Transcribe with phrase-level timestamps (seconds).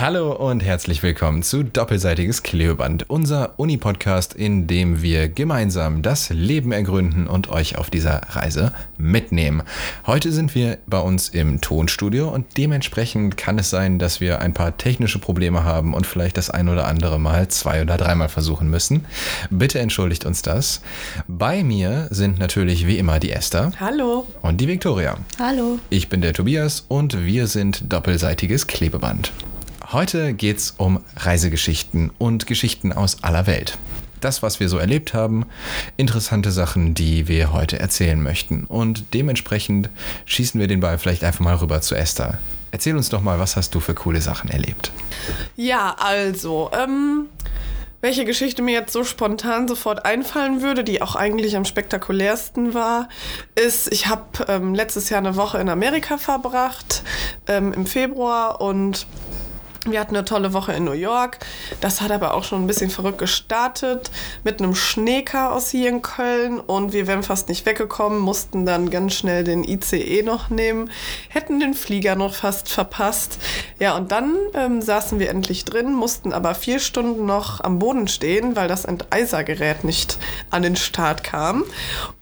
[0.00, 6.70] Hallo und herzlich willkommen zu Doppelseitiges Klebeband, unser Uni-Podcast, in dem wir gemeinsam das Leben
[6.70, 9.64] ergründen und euch auf dieser Reise mitnehmen.
[10.06, 14.54] Heute sind wir bei uns im Tonstudio und dementsprechend kann es sein, dass wir ein
[14.54, 18.70] paar technische Probleme haben und vielleicht das ein oder andere Mal zwei oder dreimal versuchen
[18.70, 19.04] müssen.
[19.50, 20.80] Bitte entschuldigt uns das.
[21.26, 23.72] Bei mir sind natürlich wie immer die Esther.
[23.80, 24.28] Hallo.
[24.42, 25.16] Und die Viktoria.
[25.40, 25.80] Hallo.
[25.90, 29.32] Ich bin der Tobias und wir sind Doppelseitiges Klebeband.
[29.90, 33.78] Heute geht's um Reisegeschichten und Geschichten aus aller Welt.
[34.20, 35.46] Das, was wir so erlebt haben,
[35.96, 38.64] interessante Sachen, die wir heute erzählen möchten.
[38.64, 39.88] Und dementsprechend
[40.26, 42.36] schießen wir den Ball vielleicht einfach mal rüber zu Esther.
[42.70, 44.92] Erzähl uns doch mal, was hast du für coole Sachen erlebt?
[45.56, 47.30] Ja, also, ähm,
[48.02, 53.08] welche Geschichte mir jetzt so spontan sofort einfallen würde, die auch eigentlich am spektakulärsten war,
[53.54, 57.02] ist, ich habe ähm, letztes Jahr eine Woche in Amerika verbracht,
[57.46, 59.06] ähm, im Februar und
[59.92, 61.38] wir hatten eine tolle Woche in New York.
[61.80, 64.10] Das hat aber auch schon ein bisschen verrückt gestartet
[64.44, 69.14] mit einem Schneechaos hier in Köln und wir wären fast nicht weggekommen, mussten dann ganz
[69.14, 70.90] schnell den ICE noch nehmen,
[71.28, 73.38] hätten den Flieger noch fast verpasst.
[73.78, 78.08] Ja, und dann ähm, saßen wir endlich drin, mussten aber vier Stunden noch am Boden
[78.08, 80.18] stehen, weil das Enteisergerät nicht
[80.50, 81.64] an den Start kam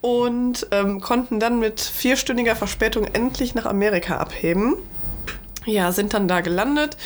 [0.00, 4.76] und ähm, konnten dann mit vierstündiger Verspätung endlich nach Amerika abheben.
[5.66, 6.96] Ja, sind dann da gelandet.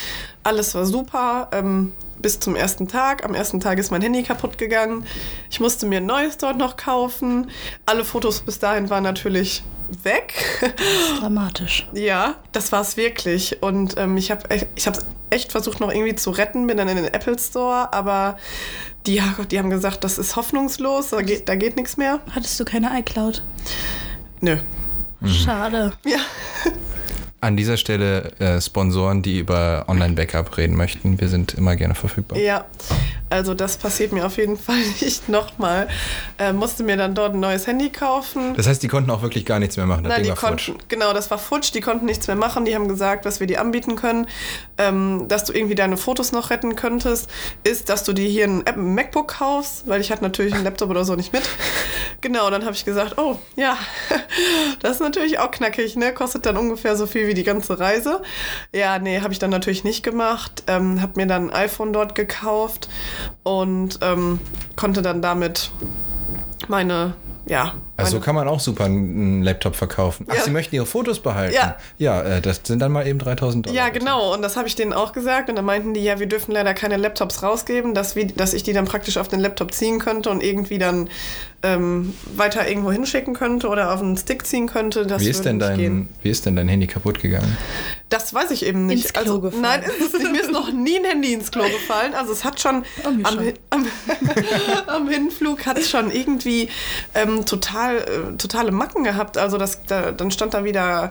[0.44, 1.48] Alles war super.
[1.52, 3.24] Ähm, bis zum ersten Tag.
[3.24, 5.06] Am ersten Tag ist mein Handy kaputt gegangen.
[5.50, 7.50] Ich musste mir ein neues dort noch kaufen.
[7.86, 9.62] Alle Fotos bis dahin waren natürlich
[10.02, 10.34] weg.
[11.18, 11.88] Dramatisch.
[11.92, 13.62] ja, das war es wirklich.
[13.62, 14.42] Und ähm, ich habe
[14.74, 14.98] ich hab
[15.30, 16.66] echt versucht, noch irgendwie zu retten.
[16.66, 18.36] Bin dann in den Apple Store, aber
[19.06, 22.20] die, die haben gesagt, das ist hoffnungslos, da geht, da geht nichts mehr.
[22.34, 23.42] Hattest du keine iCloud?
[24.40, 24.58] Nö.
[25.24, 25.92] Schade.
[26.04, 26.18] Ja.
[27.42, 32.38] An dieser Stelle äh, Sponsoren, die über Online-Backup reden möchten, wir sind immer gerne verfügbar.
[32.38, 32.66] Ja,
[33.30, 35.88] also das passiert mir auf jeden Fall nicht nochmal.
[36.38, 38.54] Äh, musste mir dann dort ein neues Handy kaufen.
[38.56, 40.04] Das heißt, die konnten auch wirklich gar nichts mehr machen.
[40.04, 40.84] Das Nein, die konnten, futsch.
[40.88, 42.64] genau, das war futsch, die konnten nichts mehr machen.
[42.64, 44.26] Die haben gesagt, was wir dir anbieten können,
[44.80, 47.30] ähm, dass du irgendwie deine Fotos noch retten könntest,
[47.62, 50.64] ist, dass du dir hier ein, App- ein MacBook kaufst, weil ich hatte natürlich einen
[50.64, 51.42] Laptop oder so nicht mit.
[52.22, 53.78] Genau, dann habe ich gesagt, oh, ja,
[54.80, 56.12] das ist natürlich auch knackig, ne?
[56.12, 58.20] Kostet dann ungefähr so viel wie die ganze Reise.
[58.74, 60.64] Ja, nee, habe ich dann natürlich nicht gemacht.
[60.66, 62.90] Ähm, habe mir dann ein iPhone dort gekauft
[63.42, 64.38] und ähm,
[64.76, 65.70] konnte dann damit
[66.68, 67.14] meine,
[67.46, 70.26] ja, Also so kann man auch super einen Laptop verkaufen.
[70.28, 70.42] Ach, Ja.
[70.42, 71.54] Sie möchten Ihre Fotos behalten?
[71.54, 71.76] Ja.
[71.98, 73.76] Ja, äh, das sind dann mal eben 3000 Dollar.
[73.76, 74.34] Ja, genau.
[74.34, 75.48] Und das habe ich denen auch gesagt.
[75.48, 78.62] Und dann meinten die, ja, wir dürfen leider keine Laptops rausgeben, dass, wir, dass ich
[78.62, 81.08] die dann praktisch auf den Laptop ziehen könnte und irgendwie dann
[81.62, 85.06] ähm, weiter irgendwo hinschicken könnte oder auf einen Stick ziehen könnte.
[85.06, 86.08] Das Wie ist, denn dein, gehen.
[86.22, 87.56] wie ist denn dein Handy kaputt gegangen?
[88.08, 89.04] Das weiß ich eben nicht.
[89.04, 89.62] Ins Klo gefallen.
[89.62, 90.32] Nein, ist nicht.
[90.32, 92.14] Mir ist noch nie ein Handy ins Klo gefallen.
[92.14, 93.52] Also es hat schon, Oh, am, schon.
[93.70, 93.86] Am,
[94.86, 96.68] am Hinflug hat es schon irgendwie
[97.14, 99.38] ähm, total, äh, totale Macken gehabt.
[99.38, 101.10] Also das, da, dann stand da wieder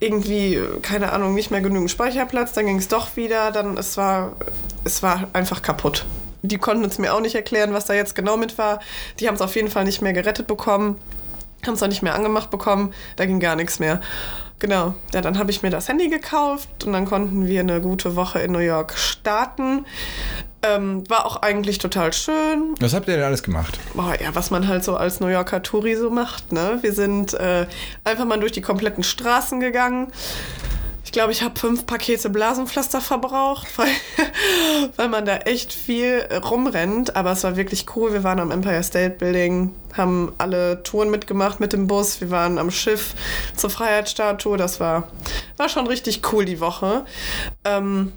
[0.00, 2.52] irgendwie, keine Ahnung, nicht mehr genügend Speicherplatz.
[2.52, 3.50] Dann ging es doch wieder.
[3.50, 4.36] Dann es war,
[4.84, 6.04] es war einfach kaputt.
[6.42, 8.80] Die konnten es mir auch nicht erklären, was da jetzt genau mit war.
[9.18, 10.98] Die haben es auf jeden Fall nicht mehr gerettet bekommen
[11.66, 14.00] haben es auch nicht mehr angemacht bekommen, da ging gar nichts mehr.
[14.60, 18.16] Genau, ja, dann habe ich mir das Handy gekauft und dann konnten wir eine gute
[18.16, 19.84] Woche in New York starten.
[20.64, 22.74] Ähm, war auch eigentlich total schön.
[22.80, 23.78] Was habt ihr denn alles gemacht?
[23.92, 26.78] Boah, ja, was man halt so als New Yorker Touri so macht, ne?
[26.80, 27.66] Wir sind äh,
[28.04, 30.10] einfach mal durch die kompletten Straßen gegangen.
[31.04, 33.88] Ich glaube, ich habe fünf Pakete Blasenpflaster verbraucht, weil,
[34.96, 37.14] weil man da echt viel rumrennt.
[37.14, 38.14] Aber es war wirklich cool.
[38.14, 42.22] Wir waren am Empire State Building, haben alle Touren mitgemacht mit dem Bus.
[42.22, 43.14] Wir waren am Schiff
[43.54, 44.56] zur Freiheitsstatue.
[44.56, 45.08] Das war,
[45.58, 47.04] war schon richtig cool die Woche.
[47.64, 48.12] Ähm,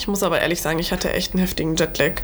[0.00, 2.22] ich muss aber ehrlich sagen, ich hatte echt einen heftigen Jetlag.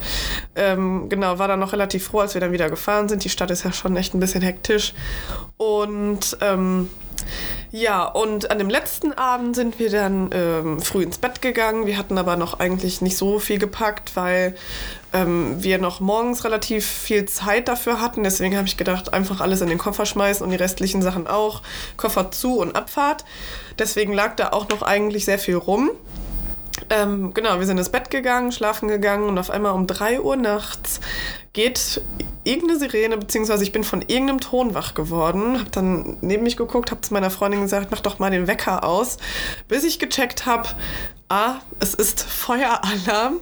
[0.55, 3.23] Ähm, genau, war dann noch relativ froh, als wir dann wieder gefahren sind.
[3.23, 4.95] Die Stadt ist ja schon echt ein bisschen hektisch.
[5.59, 6.89] Und ähm,
[7.71, 11.87] ja, und an dem letzten Abend sind wir dann ähm, früh ins Bett gegangen.
[11.87, 14.55] Wir hatten aber noch eigentlich nicht so viel gepackt, weil
[15.13, 18.23] ähm, wir noch morgens relativ viel Zeit dafür hatten.
[18.23, 21.61] Deswegen habe ich gedacht, einfach alles in den Koffer schmeißen und die restlichen Sachen auch.
[21.99, 23.27] Koffer zu und Abfahrt.
[23.79, 25.91] Deswegen lag da auch noch eigentlich sehr viel rum.
[26.89, 30.37] Ähm, genau, wir sind ins Bett gegangen, schlafen gegangen und auf einmal um 3 Uhr
[30.37, 31.01] nachts
[31.57, 32.03] geht
[32.45, 36.91] irgendeine Sirene, beziehungsweise ich bin von irgendeinem Ton wach geworden, hab dann neben mich geguckt,
[36.91, 39.17] hab zu meiner Freundin gesagt, mach doch mal den Wecker aus.
[39.67, 40.69] bis ich gecheckt habe,
[41.29, 43.41] ah, es ist Feueralarm.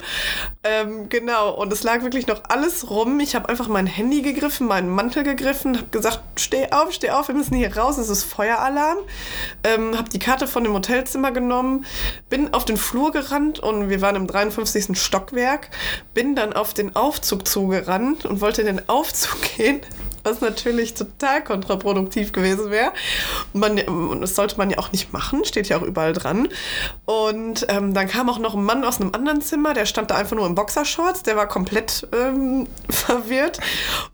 [0.62, 3.20] Ähm, genau, und es lag wirklich noch alles rum.
[3.20, 7.28] Ich habe einfach mein Handy gegriffen, meinen Mantel gegriffen, habe gesagt, steh auf, steh auf,
[7.28, 8.98] wir müssen hier raus, es ist Feueralarm.
[9.64, 11.84] Ähm, habe die Karte von dem Hotelzimmer genommen,
[12.30, 14.98] bin auf den Flur gerannt und wir waren im 53.
[14.98, 15.68] Stockwerk,
[16.14, 19.80] bin dann auf den Aufzug zugerannt und wollte in den Aufzug gehen
[20.24, 22.92] was natürlich total kontraproduktiv gewesen wäre.
[23.52, 26.48] Und das sollte man ja auch nicht machen, steht ja auch überall dran.
[27.04, 30.16] Und ähm, dann kam auch noch ein Mann aus einem anderen Zimmer, der stand da
[30.16, 33.60] einfach nur in Boxershorts, der war komplett ähm, verwirrt.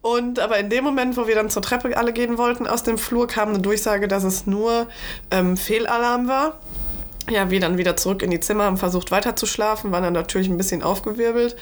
[0.02, 2.98] Und aber in dem Moment, wo wir dann zur Treppe alle gehen wollten aus dem
[2.98, 4.88] Flur, kam eine Durchsage, dass es nur
[5.30, 6.58] ähm, Fehlalarm war
[7.30, 10.12] ja, wir dann wieder zurück in die Zimmer, haben versucht weiter zu schlafen, waren dann
[10.12, 11.56] natürlich ein bisschen aufgewirbelt.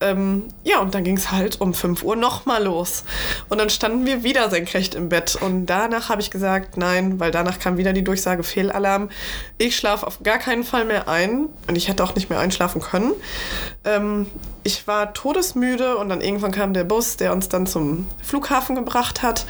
[0.00, 3.04] Ähm, ja, und dann ging es halt um 5 Uhr nochmal los.
[3.48, 5.36] Und dann standen wir wieder senkrecht im Bett.
[5.40, 9.10] Und danach habe ich gesagt, nein, weil danach kam wieder die Durchsage Fehlalarm.
[9.58, 11.46] Ich schlafe auf gar keinen Fall mehr ein.
[11.66, 13.12] Und ich hätte auch nicht mehr einschlafen können.
[13.84, 14.26] Ähm,
[14.62, 19.22] ich war todesmüde und dann irgendwann kam der Bus, der uns dann zum Flughafen gebracht
[19.22, 19.46] hat.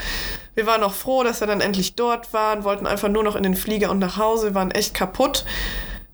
[0.55, 3.43] Wir waren auch froh, dass wir dann endlich dort waren, wollten einfach nur noch in
[3.43, 5.44] den Flieger und nach Hause, wir waren echt kaputt.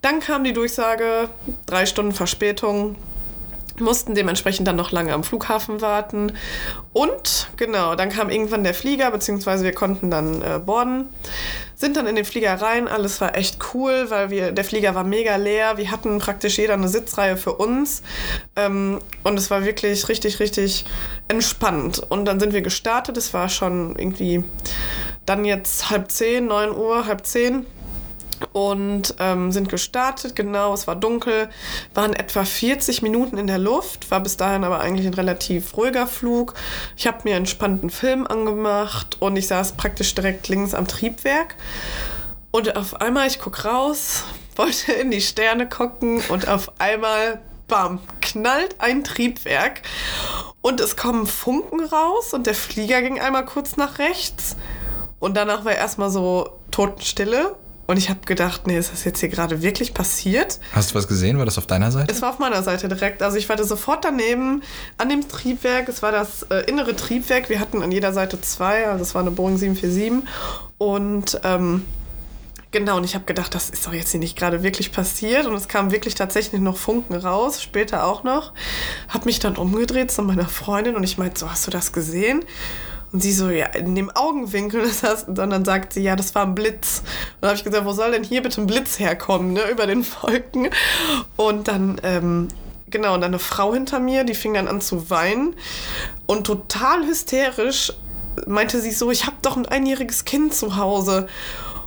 [0.03, 1.31] Dann kam die Durchsage,
[1.65, 2.97] drei Stunden Verspätung,
[3.81, 6.33] mussten dementsprechend dann noch lange am Flughafen warten.
[6.93, 11.09] Und genau, dann kam irgendwann der Flieger, beziehungsweise wir konnten dann äh, boarden
[11.77, 12.89] sind dann in den Flieger rein.
[12.89, 15.77] Alles war echt cool, weil wir, der Flieger war mega leer.
[15.77, 18.03] Wir hatten praktisch jeder eine Sitzreihe für uns.
[18.57, 20.87] Ähm, und es war wirklich richtig, richtig
[21.29, 22.03] entspannt.
[22.09, 23.19] Und dann sind wir gestartet.
[23.19, 24.43] Es war schon irgendwie
[25.27, 27.67] dann jetzt halb zehn, neun Uhr, halb zehn
[28.53, 30.37] und ähm, sind gestartet.
[30.37, 31.49] Genau, es war dunkel,
[31.95, 36.07] waren etwa 40 Minuten in der Luft, war bis dahin aber eigentlich ein relativ ruhiger
[36.07, 36.55] Flug.
[36.97, 41.57] Ich habe mir einen spannenden Film angemacht und ich saß praktisch direkt links am Triebwerk.
[42.51, 44.25] Und auf einmal, ich gucke raus,
[44.57, 49.83] wollte in die Sterne gucken und auf einmal, bam, knallt ein Triebwerk
[50.63, 54.57] und es kommen Funken raus und der Flieger ging einmal kurz nach rechts.
[55.19, 57.57] Und danach war erstmal so Totenstille
[57.87, 60.59] und ich habe gedacht, nee, ist das jetzt hier gerade wirklich passiert?
[60.73, 61.39] Hast du was gesehen?
[61.39, 62.13] War das auf deiner Seite?
[62.13, 63.23] Es war auf meiner Seite direkt.
[63.23, 64.63] Also ich war da sofort daneben
[64.99, 65.89] an dem Triebwerk.
[65.89, 67.49] Es war das äh, innere Triebwerk.
[67.49, 68.89] Wir hatten an jeder Seite zwei.
[68.89, 70.29] Also es war eine Boeing 747.
[70.79, 71.85] Und ähm,
[72.73, 75.47] genau, und ich habe gedacht, das ist doch jetzt hier nicht gerade wirklich passiert.
[75.47, 78.53] Und es kam wirklich tatsächlich noch Funken raus, später auch noch.
[79.09, 82.45] Habe mich dann umgedreht zu meiner Freundin und ich meinte, so, hast du das gesehen?
[83.13, 86.43] Und sie so, ja, in dem Augenwinkel, das und dann sagt sie, ja, das war
[86.43, 87.01] ein Blitz.
[87.01, 89.87] Und dann habe ich gesagt, wo soll denn hier bitte ein Blitz herkommen, ne, über
[89.87, 90.69] den Wolken?
[91.37, 92.49] Und dann, ähm,
[92.91, 95.55] genau, und dann eine Frau hinter mir, die fing dann an zu weinen
[96.27, 97.93] und total hysterisch
[98.47, 101.27] meinte sie so, ich habe doch ein einjähriges Kind zu Hause.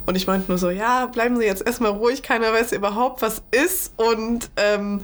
[0.06, 3.44] Und ich meinte nur so, ja, bleiben Sie jetzt erstmal ruhig, keiner weiß überhaupt, was
[3.51, 3.94] ist.
[3.95, 5.01] Und ähm,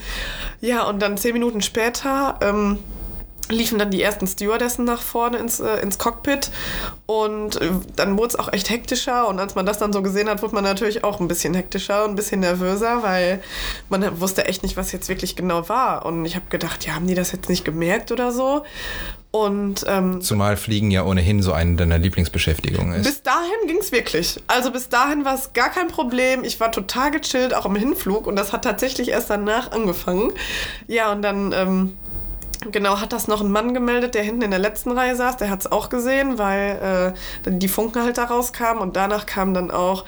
[0.61, 2.79] ja, und dann zehn Minuten später ähm,
[3.49, 6.51] liefen dann die ersten Stewardessen nach vorne ins, äh, ins Cockpit
[7.05, 10.29] und äh, dann wurde es auch echt hektischer und als man das dann so gesehen
[10.29, 13.41] hat, wurde man natürlich auch ein bisschen hektischer und ein bisschen nervöser, weil
[13.89, 17.07] man wusste echt nicht, was jetzt wirklich genau war und ich habe gedacht, ja, haben
[17.07, 18.63] die das jetzt nicht gemerkt oder so
[19.35, 23.05] und, ähm, Zumal Fliegen ja ohnehin so eine deiner Lieblingsbeschäftigungen ist.
[23.05, 24.41] Bis dahin ging es wirklich.
[24.47, 26.45] Also bis dahin war es gar kein Problem.
[26.45, 28.27] Ich war total gechillt, auch im Hinflug.
[28.27, 30.31] Und das hat tatsächlich erst danach angefangen.
[30.87, 31.97] Ja, und dann ähm,
[32.71, 35.37] Genau, hat das noch ein Mann gemeldet, der hinten in der letzten Reihe saß.
[35.37, 37.13] Der hat es auch gesehen, weil
[37.45, 38.81] äh, die Funken halt da rauskamen.
[38.81, 40.05] Und danach kam dann auch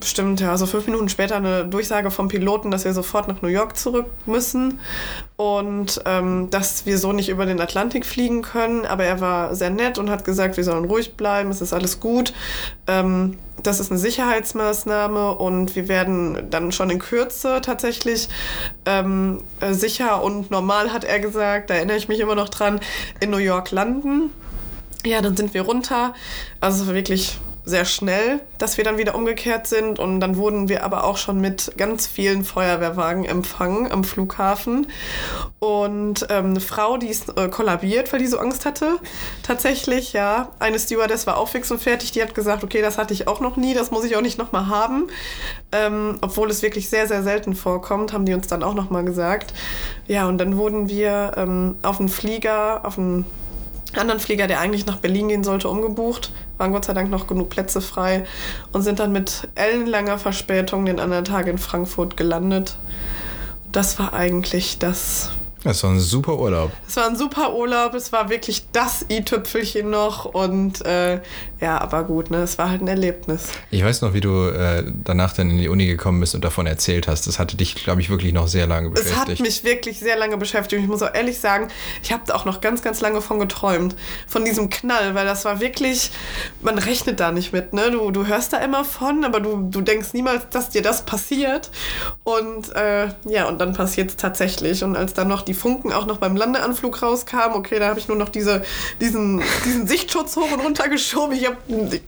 [0.00, 3.48] bestimmt, ja, so fünf Minuten später eine Durchsage vom Piloten, dass wir sofort nach New
[3.48, 4.78] York zurück müssen
[5.36, 8.84] und ähm, dass wir so nicht über den Atlantik fliegen können.
[8.84, 12.00] Aber er war sehr nett und hat gesagt, wir sollen ruhig bleiben, es ist alles
[12.00, 12.32] gut.
[12.86, 18.28] Ähm, das ist eine Sicherheitsmaßnahme und wir werden dann schon in Kürze tatsächlich
[18.84, 22.80] ähm, sicher und normal, hat er gesagt, da erinnere ich mich immer noch dran,
[23.20, 24.30] in New York landen.
[25.06, 26.14] Ja, dann sind wir runter.
[26.60, 29.98] Also es war wirklich sehr schnell, dass wir dann wieder umgekehrt sind.
[29.98, 34.86] Und dann wurden wir aber auch schon mit ganz vielen Feuerwehrwagen empfangen am Flughafen.
[35.58, 38.98] Und ähm, eine Frau, die ist äh, kollabiert, weil die so Angst hatte.
[39.42, 40.52] Tatsächlich, ja.
[40.60, 42.12] Eine Stewardess war auch fix und fertig.
[42.12, 44.38] Die hat gesagt, okay, das hatte ich auch noch nie, das muss ich auch nicht
[44.38, 45.08] nochmal haben.
[45.72, 49.52] Ähm, obwohl es wirklich sehr, sehr selten vorkommt, haben die uns dann auch nochmal gesagt.
[50.06, 53.26] Ja, und dann wurden wir ähm, auf einen Flieger, auf einen
[53.96, 56.32] anderen Flieger, der eigentlich nach Berlin gehen sollte, umgebucht.
[56.58, 58.24] Waren Gott sei Dank noch genug Plätze frei
[58.72, 62.76] und sind dann mit ellenlanger Verspätung den anderen Tag in Frankfurt gelandet.
[63.72, 65.30] Das war eigentlich das
[65.66, 66.70] Das war ein super Urlaub.
[66.86, 71.20] Es war ein super Urlaub, es war wirklich das i-Tüpfelchen noch und äh,
[71.60, 72.38] ja, aber gut, ne?
[72.38, 73.48] Es war halt ein Erlebnis.
[73.70, 76.66] Ich weiß noch, wie du äh, danach dann in die Uni gekommen bist und davon
[76.66, 77.26] erzählt hast.
[77.26, 79.22] Das hatte dich, glaube ich, wirklich noch sehr lange beschäftigt.
[79.22, 80.82] Es hat mich wirklich sehr lange beschäftigt.
[80.82, 81.68] Ich muss auch ehrlich sagen,
[82.02, 83.96] ich habe auch noch ganz, ganz lange von geträumt.
[84.28, 86.12] Von diesem Knall, weil das war wirklich,
[86.60, 87.90] man rechnet da nicht mit, ne?
[87.90, 91.70] Du, du hörst da immer von, aber du, du denkst niemals, dass dir das passiert.
[92.22, 94.84] Und äh, ja, und dann passiert es tatsächlich.
[94.84, 98.06] Und als dann noch die Funken auch noch beim Landeanflug rauskamen, okay, da habe ich
[98.08, 98.62] nur noch diese,
[99.00, 101.34] diesen, diesen Sichtschutz hoch und runter geschoben.
[101.34, 101.56] Ich habe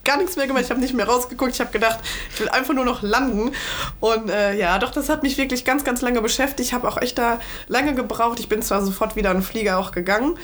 [0.05, 1.52] gar nichts mehr gemacht, ich habe nicht mehr rausgeguckt.
[1.52, 1.99] Ich habe gedacht,
[2.33, 3.52] ich will einfach nur noch landen.
[4.00, 6.69] Und äh, ja, doch, das hat mich wirklich ganz, ganz lange beschäftigt.
[6.69, 8.38] Ich habe auch echt da lange gebraucht.
[8.40, 10.37] Ich bin zwar sofort wieder in den Flieger auch gegangen,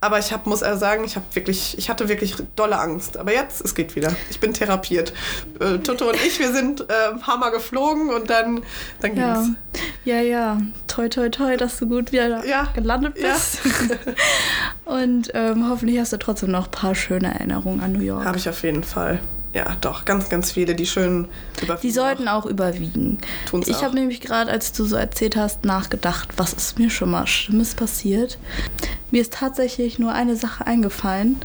[0.00, 3.16] aber ich hab, muss eher sagen, ich, hab wirklich, ich hatte wirklich dolle Angst.
[3.16, 4.14] Aber jetzt, es geht wieder.
[4.30, 5.12] Ich bin therapiert.
[5.60, 8.62] Äh, Toto und ich, wir sind äh, ein paar Mal geflogen und dann,
[9.00, 9.56] dann Ja, ging's.
[10.04, 10.58] ja, ja.
[10.92, 13.32] Toi, toi, toi, dass du gut wieder Ja, gelandet ja.
[13.32, 13.60] bist.
[14.84, 18.26] Und ähm, hoffentlich hast du trotzdem noch ein paar schöne Erinnerungen an New York.
[18.26, 19.18] Habe ich auf jeden Fall.
[19.54, 21.28] Ja, doch, ganz, ganz viele, die schön
[21.62, 23.18] über Die sollten auch überwiegen.
[23.46, 23.82] Tun's ich auch.
[23.84, 27.74] habe nämlich gerade, als du so erzählt hast, nachgedacht, was ist mir schon mal Schlimmes
[27.74, 28.38] passiert.
[29.10, 31.36] Mir ist tatsächlich nur eine Sache eingefallen.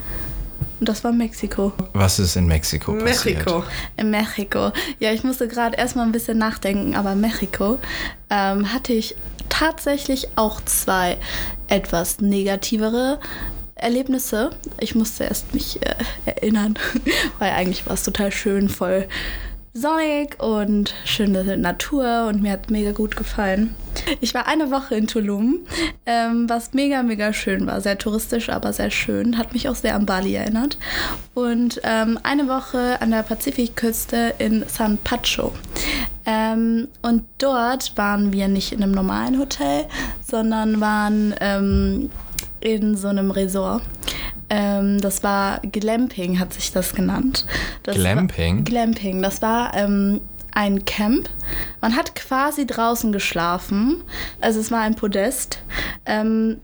[0.80, 1.74] Und das war Mexiko.
[1.94, 3.38] Was ist in Mexiko passiert?
[3.40, 3.64] Mexiko.
[3.98, 4.72] In Mexiko.
[5.00, 7.80] Ja, ich musste gerade erstmal ein bisschen nachdenken, aber Mexiko
[8.30, 9.16] ähm, hatte ich
[9.58, 11.18] tatsächlich auch zwei
[11.68, 13.20] etwas negativere
[13.76, 14.52] Erlebnisse.
[14.80, 15.96] Ich musste erst mich äh,
[16.26, 16.76] erinnern,
[17.40, 19.08] weil eigentlich war es total schön, voll
[19.74, 23.76] sonnig und schöne Natur und mir hat mega gut gefallen.
[24.22, 25.60] Ich war eine Woche in Tulum,
[26.06, 27.82] ähm, was mega, mega schön war.
[27.82, 29.38] Sehr touristisch, aber sehr schön.
[29.38, 30.78] Hat mich auch sehr an Bali erinnert.
[31.34, 35.54] Und ähm, eine Woche an der Pazifikküste in San Pacho.
[36.28, 39.86] Ähm, und dort waren wir nicht in einem normalen Hotel,
[40.22, 42.10] sondern waren ähm,
[42.60, 43.82] in so einem Resort.
[44.50, 47.46] Ähm, das war Glamping, hat sich das genannt.
[47.84, 48.58] Das Glamping?
[48.58, 50.20] War, Glamping, das war ähm,
[50.54, 51.30] ein Camp.
[51.80, 54.04] Man hat quasi draußen geschlafen.
[54.42, 55.60] Also es war ein Podest.
[56.06, 56.58] Ähm,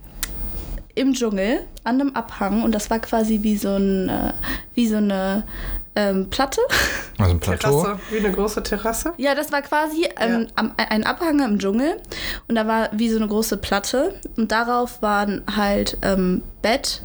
[0.95, 4.33] im Dschungel an einem Abhang und das war quasi wie so, ein, äh,
[4.75, 5.43] wie so eine
[5.95, 6.61] ähm, Platte.
[7.17, 7.83] Also ein Plateau.
[7.83, 9.13] Terrasse, wie eine große Terrasse.
[9.17, 12.01] Ja, das war quasi ähm, am, ein Abhang im Dschungel
[12.47, 17.01] und da war wie so eine große Platte und darauf waren halt ähm, Bett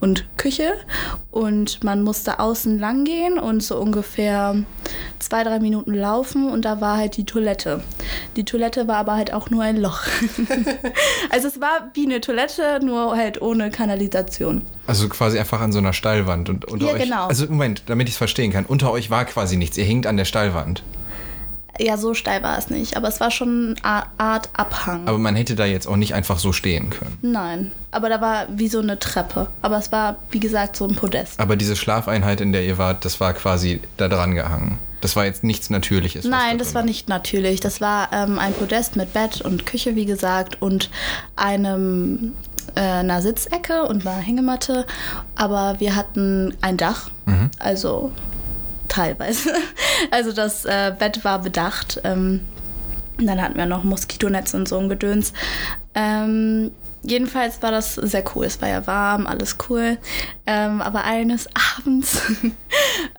[0.00, 0.74] und Küche
[1.30, 4.56] und man musste außen lang gehen und so ungefähr
[5.18, 7.82] zwei, drei Minuten laufen und da war halt die Toilette.
[8.36, 10.02] Die Toilette war aber halt auch nur ein Loch.
[11.30, 14.62] also es war wie eine Toilette, nur halt ohne Kanalisation.
[14.86, 16.48] Also quasi einfach an so einer Steilwand.
[16.48, 17.26] Und unter Ja, euch, genau.
[17.26, 18.64] Also Moment, damit ich es verstehen kann.
[18.64, 19.76] Unter euch war quasi nichts.
[19.76, 20.82] Ihr hinkt an der Steilwand.
[21.78, 25.06] Ja, so steil war es nicht, aber es war schon eine Art Abhang.
[25.06, 27.18] Aber man hätte da jetzt auch nicht einfach so stehen können.
[27.22, 29.48] Nein, aber da war wie so eine Treppe.
[29.62, 31.38] Aber es war, wie gesagt, so ein Podest.
[31.38, 34.78] Aber diese Schlafeinheit, in der ihr wart, das war quasi da dran gehangen.
[35.00, 36.24] Das war jetzt nichts Natürliches.
[36.24, 37.60] Nein, da das war nicht natürlich.
[37.60, 40.90] Das war ähm, ein Podest mit Bett und Küche, wie gesagt, und
[41.36, 42.32] einem
[42.74, 44.86] äh, einer Sitzecke und einer Hängematte.
[45.36, 47.10] Aber wir hatten ein Dach,
[47.58, 48.10] also
[48.88, 49.52] teilweise.
[50.10, 52.00] Also das äh, Bett war bedacht.
[52.04, 52.46] Ähm,
[53.18, 55.32] dann hatten wir noch Moskitonetz und so ein Gedöns.
[55.94, 56.70] Ähm,
[57.02, 58.46] jedenfalls war das sehr cool.
[58.46, 59.98] Es war ja warm, alles cool.
[60.46, 62.22] Ähm, aber eines Abends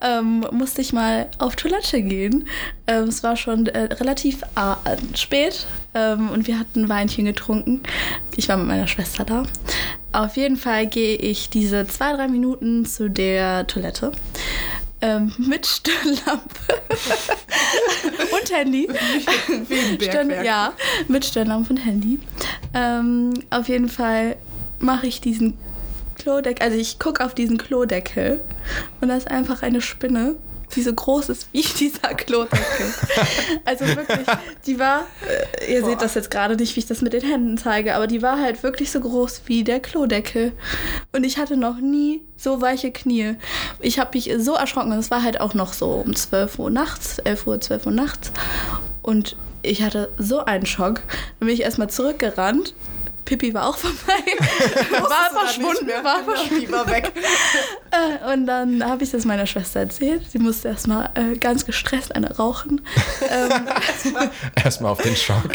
[0.02, 2.48] ähm, musste ich mal auf Toilette gehen.
[2.88, 7.82] Ähm, es war schon äh, relativ äh, spät ähm, und wir hatten ein Weinchen getrunken.
[8.36, 9.44] Ich war mit meiner Schwester da.
[10.12, 14.12] Auf jeden Fall gehe ich diese zwei, drei Minuten zu der Toilette.
[15.02, 16.60] Ähm, mit Stirnlampe
[18.34, 18.90] und Handy.
[19.96, 20.46] Stirn, Bergwerk.
[20.46, 20.74] ja,
[21.08, 22.20] mit Stirnlampe und Handy.
[22.74, 24.36] Ähm, auf jeden Fall
[24.80, 25.58] mache ich diesen
[26.16, 28.42] Klodeckel, also ich gucke auf diesen Klodeckel
[29.00, 30.36] und da ist einfach eine Spinne,
[30.76, 32.94] die so groß ist wie dieser Klodeckel.
[33.66, 34.28] also wirklich,
[34.66, 35.06] die war,
[35.60, 38.08] äh, ihr seht das jetzt gerade nicht, wie ich das mit den Händen zeige, aber
[38.08, 40.54] die war halt wirklich so groß wie der Klodeckel.
[41.12, 43.36] Und ich hatte noch nie so weiche Knie.
[43.80, 44.92] Ich habe mich so erschrocken.
[44.94, 48.32] Es war halt auch noch so um 12 Uhr nachts, 11 Uhr, 12 Uhr nachts.
[49.02, 51.02] Und ich hatte so einen Schock.
[51.40, 52.74] Dann bin ich erstmal zurückgerannt.
[53.26, 54.22] Pipi war auch vorbei.
[54.92, 56.62] war dann nicht verschwunden, war Genau, verschwunden.
[56.66, 57.12] Die war weg.
[57.92, 60.22] Äh, Und dann habe ich das meiner Schwester erzählt.
[60.30, 62.82] Sie musste erstmal äh, ganz gestresst eine rauchen.
[63.30, 63.68] ähm,
[64.64, 65.50] Erstmal auf den Schock.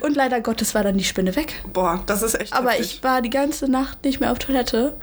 [0.00, 1.60] und leider Gottes war dann die Spinne weg.
[1.72, 2.94] Boah, das ist echt Aber heftig.
[2.98, 4.96] ich war die ganze Nacht nicht mehr auf Toilette.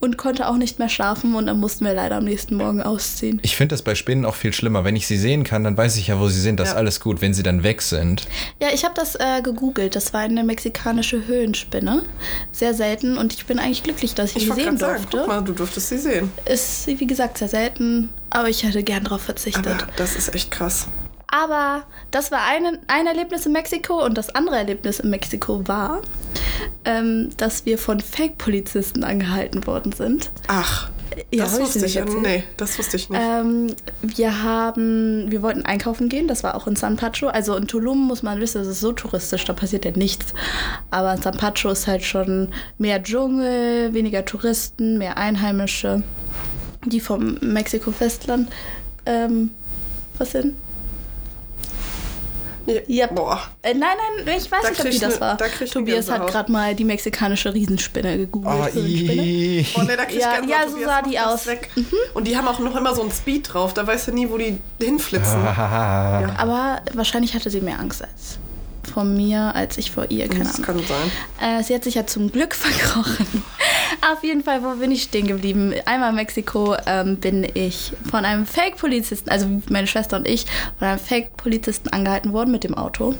[0.00, 3.40] Und konnte auch nicht mehr schlafen und dann mussten wir leider am nächsten Morgen ausziehen.
[3.42, 4.84] Ich finde das bei Spinnen auch viel schlimmer.
[4.84, 6.60] Wenn ich sie sehen kann, dann weiß ich ja, wo sie sind.
[6.60, 6.78] Das ist Ja.
[6.78, 7.20] alles gut.
[7.20, 8.26] Wenn sie dann weg sind.
[8.60, 9.96] Ja, ich habe das äh, gegoogelt.
[9.96, 12.02] Das war eine mexikanische Höhenspinne.
[12.52, 15.02] Sehr selten und ich bin eigentlich glücklich, dass ich, Ich sie wollte sehen gerade sagen,
[15.10, 15.16] durfte.
[15.18, 16.30] guck mal, du durftest sie sehen.
[16.44, 19.66] Ist, wie gesagt, sehr selten, aber ich hätte gern darauf verzichtet.
[19.66, 20.86] Aber das ist echt krass.
[21.28, 26.02] Aber das war ein, ein Erlebnis in Mexiko und das andere Erlebnis in Mexiko war,
[26.84, 30.30] ähm, dass wir von Fake-Polizisten angehalten worden sind.
[30.46, 30.88] Ach,
[31.34, 31.84] Ja, das ich wusste ich.
[31.84, 32.22] nicht erzählt?
[32.22, 33.20] Nee, das wusste ich nicht.
[33.20, 37.26] Ähm, wir haben, wir wollten einkaufen gehen, das war auch in San Pacho.
[37.26, 40.32] Also in Tulum muss man wissen, das ist so touristisch, da passiert ja nichts.
[40.90, 46.02] Aber in San Pacho ist halt schon mehr Dschungel, weniger Touristen, mehr Einheimische,
[46.84, 48.48] die vom Mexiko-Festland.
[49.06, 49.50] Ähm,
[50.18, 50.54] was denn?
[52.86, 53.06] Ja.
[53.08, 53.40] Boah.
[53.62, 55.36] Äh, nein, nein, ich weiß Da nicht, ob die das ne- war.
[55.36, 58.54] da ne Tobias hat gerade mal die mexikanische Riesenspinne gegoogelt.
[58.54, 58.78] Oh.
[58.78, 59.64] Oh, nee,
[59.96, 61.46] da krieg ich Ja, Gänsehaut, ja, so Tobias, sah die das aus.
[61.46, 61.50] Mhm.
[61.50, 61.70] Weg.
[62.14, 63.74] Und die haben auch noch immer so einen Speed drauf.
[63.74, 65.40] Da weißt du nie, wo die hinflitzen.
[65.56, 66.34] Ah.
[66.38, 68.38] Aber wahrscheinlich hatte sie mehr Angst als
[68.92, 70.28] vor mir, als ich vor ihr.
[70.28, 70.64] Keine Das Ahnung.
[70.66, 71.58] kann sein.
[71.60, 73.26] Äh, sie hat sich ja zum Glück verkrochen.
[74.12, 75.74] Auf jeden Fall, wo bin ich stehen geblieben?
[75.84, 80.46] Einmal in Mexiko ähm, bin ich von einem Fake-Polizisten, also meine Schwester und ich,
[80.78, 83.14] von einem Fake-Polizisten angehalten worden mit dem Auto.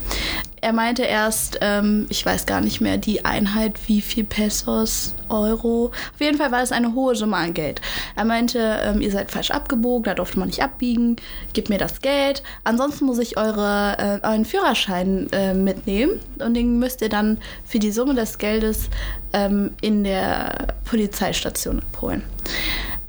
[0.60, 5.86] Er meinte erst, ähm, ich weiß gar nicht mehr, die Einheit, wie viel Pesos, Euro.
[6.14, 7.80] Auf jeden Fall war das eine hohe Summe an Geld.
[8.14, 11.16] Er meinte, ähm, ihr seid falsch abgebogen, da durfte man nicht abbiegen,
[11.52, 12.42] gebt mir das Geld.
[12.64, 17.78] Ansonsten muss ich eure, äh, euren Führerschein äh, mitnehmen und den müsst ihr dann für
[17.78, 18.88] die Summe des Geldes
[19.32, 22.22] ähm, in der Polizeistation abholen.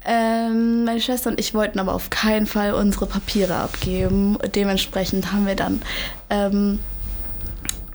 [0.09, 4.37] Ähm, meine Schwester und ich wollten aber auf keinen Fall unsere Papiere abgeben.
[4.55, 5.81] Dementsprechend haben wir dann
[6.29, 6.79] ähm,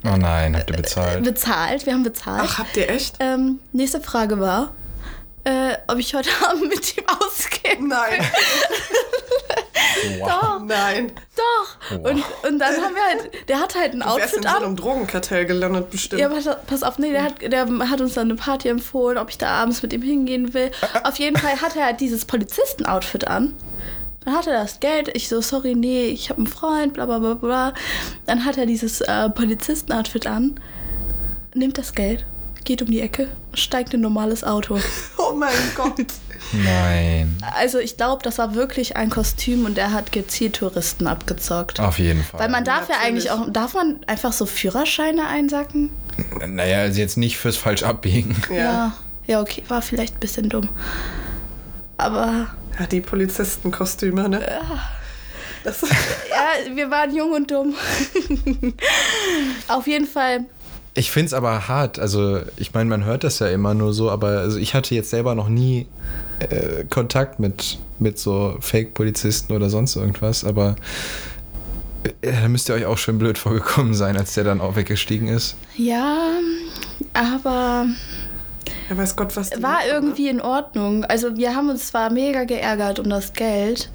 [0.05, 1.23] Oh nein, habt ihr bezahlt?
[1.25, 1.87] bezahlt.
[1.87, 2.43] Wir haben bezahlt.
[2.45, 3.17] Ach, habt ihr echt?
[3.21, 4.73] Ähm, nächste Frage war,
[5.45, 7.77] äh, ob ich heute Abend mit ihm ausgehe.
[7.81, 8.25] Nein.
[10.21, 11.13] Doch, Nein.
[11.37, 11.91] doch.
[11.99, 14.49] Und, und dann haben wir halt, der hat halt ein Du wärst in Outfit so
[14.49, 14.65] an.
[14.65, 16.21] einem Drogenkartell gelandet, bestimmt.
[16.21, 19.31] Ja, pass, pass auf, nee, der hat, der hat uns dann eine Party empfohlen, ob
[19.31, 20.71] ich da abends mit ihm hingehen will.
[21.05, 23.55] Auf jeden Fall hat er halt dieses Polizisten-Outfit an.
[24.25, 25.11] Dann hat er das Geld.
[25.15, 27.75] Ich so, sorry, nee, ich habe einen Freund, bla bla bla bla.
[28.27, 30.61] Dann hat er dieses äh, Polizisten-Outfit an,
[31.55, 32.25] nimmt das Geld,
[32.65, 34.79] geht um die Ecke, steigt in ein normales Auto.
[35.19, 36.07] oh mein Gott.
[36.53, 37.37] Nein.
[37.57, 41.81] Also ich glaube, das war wirklich ein Kostüm und er hat gezielt Touristen abgezockt.
[41.81, 42.41] Auf jeden Fall.
[42.41, 43.31] Weil man darf ja Natürlich.
[43.31, 45.91] eigentlich auch, darf man einfach so Führerscheine einsacken?
[46.47, 48.37] naja, also jetzt nicht fürs falsch abbiegen.
[48.51, 48.57] Ja.
[48.57, 48.93] Ja,
[49.27, 50.69] ja, okay, war vielleicht ein bisschen dumm.
[52.03, 54.41] Aber Ja, die Polizistenkostüme, ne?
[55.63, 57.75] Das, ja, wir waren jung und dumm.
[59.69, 60.47] Auf jeden Fall.
[60.95, 61.99] Ich finde es aber hart.
[61.99, 65.11] Also, ich meine, man hört das ja immer nur so, aber also ich hatte jetzt
[65.11, 65.87] selber noch nie
[66.41, 70.75] äh, Kontakt mit, mit so Fake-Polizisten oder sonst irgendwas, aber
[72.21, 75.29] äh, da müsst ihr euch auch schön blöd vorgekommen sein, als der dann auch weggestiegen
[75.29, 75.57] ist.
[75.77, 76.33] Ja,
[77.15, 77.87] aber
[78.93, 79.93] ja, weiß Gott, was war machen, ne?
[79.93, 81.05] irgendwie in Ordnung.
[81.05, 83.91] Also wir haben uns zwar mega geärgert um das Geld,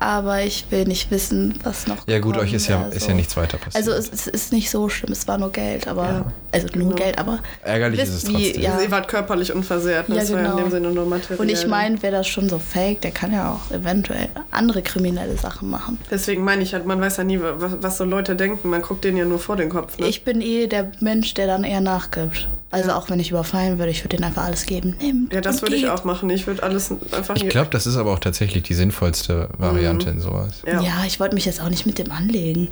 [0.00, 3.10] aber ich will nicht wissen, was noch Ja, gut, euch ist ja, wäre, ist so.
[3.10, 3.76] ja nichts weiter passiert.
[3.76, 6.24] Also es, es ist nicht so schlimm, es war nur Geld, aber Ja.
[6.52, 8.62] also nur Geld, aber Ärgerlich wisst ist es wie- trotzdem.
[8.62, 8.72] ja.
[8.72, 10.08] Also ihr wart körperlich unversehrt?
[10.08, 10.62] Ja, das war ja in genau.
[10.64, 11.38] dem Sinne nur materiell.
[11.38, 15.36] und ich meine, wer das schon so fake, der kann ja auch eventuell andere kriminelle
[15.36, 15.98] Sachen machen.
[16.10, 18.70] Deswegen meine ich halt, man weiß ja nie, was, was so Leute denken.
[18.70, 20.06] Man guckt denen ja nur vor den Kopf, ne?
[20.08, 22.48] Ich bin eh der Mensch, der dann eher nachgibt.
[22.70, 22.96] Also Ja.
[22.96, 24.96] auch wenn ich überfallen würde, ich würde denen einfach alles geben.
[25.02, 26.30] Nimmt ja, das würde ich auch machen.
[26.30, 30.20] Ich würde alles einfach Ich glaube, das ist aber auch tatsächlich die sinnvollste Variante in
[30.20, 30.62] sowas.
[30.66, 30.80] Ja.
[30.80, 31.04] Ja.
[31.06, 32.68] ich wollte mich jetzt auch nicht mit dem anlegen.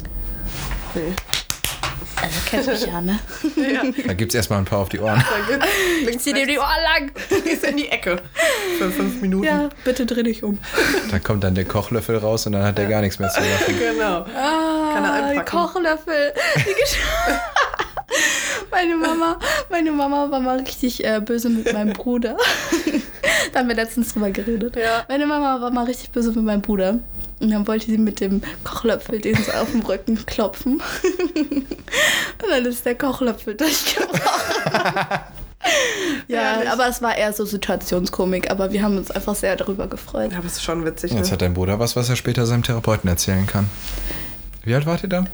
[0.94, 1.12] Nee.
[2.20, 3.18] Also kennt mich ja, ne?
[3.56, 5.22] Ja, Da gibt es erstmal ein paar auf die Ohren.
[6.04, 7.12] links, Zieh dir die Ohren lang.
[7.44, 8.20] gehst in die Ecke
[8.76, 9.44] für fünf Minuten.
[9.44, 10.58] Ja, bitte dreh dich um.
[11.12, 13.78] Da kommt dann der Kochlöffel raus und dann hat er gar nichts mehr zu lachen.
[13.78, 14.24] Genau.
[14.24, 15.44] Kann er Ah, einpacken.
[15.58, 16.34] Kochlöffel.
[18.70, 19.38] Meine Mama,
[19.70, 22.36] meine Mama war mal richtig äh, böse mit meinem Bruder.
[23.52, 24.76] da haben wir letztens drüber geredet.
[24.76, 25.04] Ja.
[25.08, 26.98] Meine Mama war mal richtig böse mit meinem Bruder.
[27.40, 30.82] Und dann wollte sie mit dem Kochlöffel den so auf den Rücken klopfen.
[31.34, 34.20] Und dann ist der Kochlöffel durchgebrochen.
[36.28, 36.70] ja, Herrlich.
[36.70, 38.50] aber es war eher so Situationskomik.
[38.50, 40.32] Aber wir haben uns einfach sehr darüber gefreut.
[40.32, 41.18] Ja, aber es ist schon witzig, ne?
[41.18, 43.70] Jetzt hat dein Bruder was, was er später seinem Therapeuten erzählen kann.
[44.64, 45.24] Wie alt wart ihr da?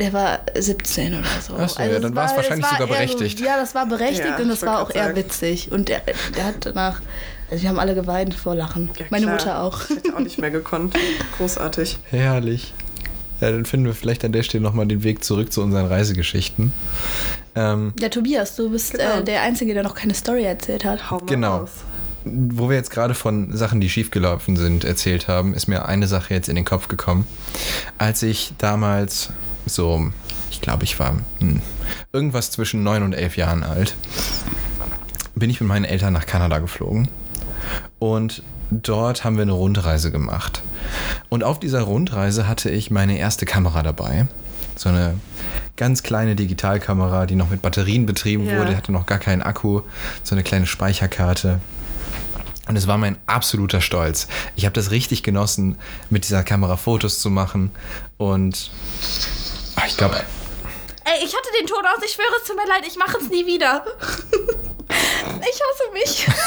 [0.00, 1.54] Der war 17 oder so.
[1.54, 3.38] Also Ach so, ja, dann war es wahrscheinlich war sogar berechtigt.
[3.38, 5.16] So, ja, das war berechtigt Ja, und das war auch eher sagen.
[5.16, 5.72] witzig.
[5.72, 6.02] Und der,
[6.36, 7.00] der hat danach,
[7.50, 8.90] also wir haben alle geweint vor Lachen.
[8.98, 9.36] Ja, Meine klar.
[9.38, 9.82] Mutter auch.
[9.90, 10.94] Ich hätte auch nicht mehr gekonnt.
[11.36, 11.98] Großartig.
[12.10, 12.72] Herrlich.
[13.40, 16.72] Ja, dann finden wir vielleicht an der Stelle nochmal den Weg zurück zu unseren Reisegeschichten.
[17.54, 19.18] Ähm, Ja, Tobias, du bist Genau.
[19.20, 21.10] äh, der Einzige, der noch keine Story erzählt hat.
[21.10, 21.56] Hau mal Genau.
[21.58, 21.70] raus.
[22.24, 26.34] wo wir jetzt gerade von Sachen, die schiefgelaufen sind, erzählt haben, ist mir eine Sache
[26.34, 27.26] jetzt in den Kopf gekommen.
[27.96, 29.30] Als ich damals
[29.68, 30.10] so,
[30.50, 31.62] ich glaube, ich war hm,
[32.12, 33.96] irgendwas zwischen neun und elf Jahren alt,
[35.34, 37.08] bin ich mit meinen Eltern nach Kanada geflogen.
[37.98, 40.62] Und dort haben wir eine Rundreise gemacht.
[41.28, 44.26] Und auf dieser Rundreise hatte ich meine erste Kamera dabei.
[44.76, 45.14] So eine
[45.76, 48.58] ganz kleine Digitalkamera, die noch mit Batterien betrieben Ja.
[48.58, 49.82] wurde, hatte noch gar keinen Akku,
[50.22, 51.60] so eine kleine Speicherkarte.
[52.68, 54.28] Und es war mein absoluter Stolz.
[54.54, 55.76] Ich habe das richtig genossen,
[56.10, 57.70] mit dieser Kamera Fotos zu machen.
[58.18, 58.70] Und
[59.88, 60.22] ich glaube,
[61.04, 63.30] Ey, ich hatte den Ton aus, ich schwöre, es tut mir leid, ich mache es
[63.30, 63.84] nie wieder.
[64.90, 66.26] ich hasse mich.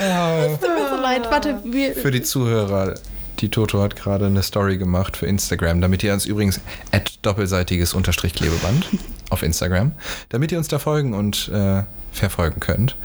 [0.00, 1.30] Es tut mir so leid.
[1.30, 1.94] Warte, wir.
[1.94, 2.94] für die Zuhörer,
[3.40, 6.60] die Toto hat gerade eine Story gemacht für Instagram, damit ihr uns übrigens
[6.92, 8.86] at doppelseitiges Unterstrich Klebeband
[9.30, 9.92] auf Instagram,
[10.28, 12.96] damit ihr uns da folgen und äh, verfolgen könnt.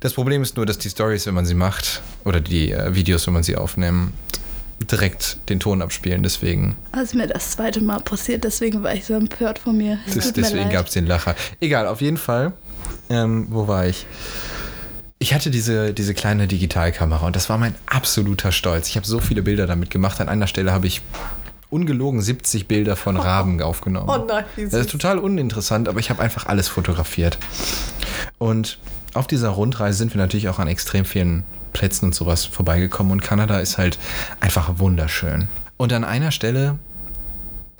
[0.00, 3.26] Das Problem ist nur, dass die Stories, wenn man sie macht, oder die äh, Videos,
[3.26, 4.12] wenn man sie aufnimmt,
[4.90, 6.22] direkt den Ton abspielen.
[6.22, 9.98] Deswegen, Das ist mir das zweite Mal passiert, deswegen war ich so empört von mir.
[10.14, 11.34] Das, deswegen gab es den Lacher.
[11.60, 12.52] Egal, auf jeden Fall.
[13.10, 14.06] Ähm, wo war ich?
[15.18, 18.88] Ich hatte diese, diese kleine Digitalkamera und das war mein absoluter Stolz.
[18.88, 20.18] Ich habe so viele Bilder damit gemacht.
[20.22, 21.02] An einer Stelle habe ich
[21.68, 24.08] ungelogen 70 Bilder von Raben aufgenommen.
[24.08, 27.36] Oh nein, wie Das ist total uninteressant, aber ich habe einfach alles fotografiert.
[28.38, 28.78] Und
[29.14, 33.22] auf dieser Rundreise sind wir natürlich auch an extrem vielen Plätzen und sowas vorbeigekommen und
[33.22, 33.98] Kanada ist halt
[34.40, 35.48] einfach wunderschön.
[35.76, 36.78] Und an einer Stelle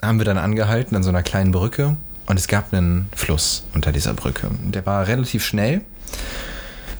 [0.01, 3.91] haben wir dann angehalten an so einer kleinen Brücke und es gab einen Fluss unter
[3.91, 4.49] dieser Brücke.
[4.63, 5.81] Der war relativ schnell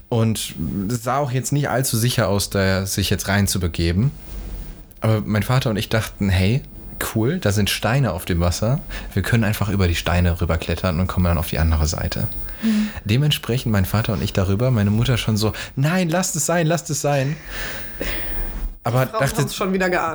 [0.09, 0.55] und
[0.89, 4.11] sah auch jetzt nicht allzu sicher aus, da sich jetzt reinzubegeben.
[4.99, 6.61] Aber mein Vater und ich dachten, hey,
[7.15, 8.79] cool, da sind Steine auf dem Wasser.
[9.13, 12.27] Wir können einfach über die Steine rüberklettern und kommen dann auf die andere Seite.
[13.05, 16.89] Dementsprechend mein Vater und ich darüber, meine Mutter schon so, nein, lasst es sein, lasst
[16.89, 17.35] es sein.
[18.83, 19.45] Aber dachte,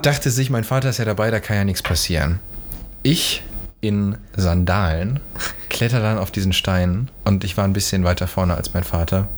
[0.02, 2.40] dachte sich, mein Vater ist ja dabei, da kann ja nichts passieren.
[3.02, 3.42] Ich
[3.80, 5.20] in Sandalen
[5.68, 9.28] kletter dann auf diesen Stein und ich war ein bisschen weiter vorne als mein Vater.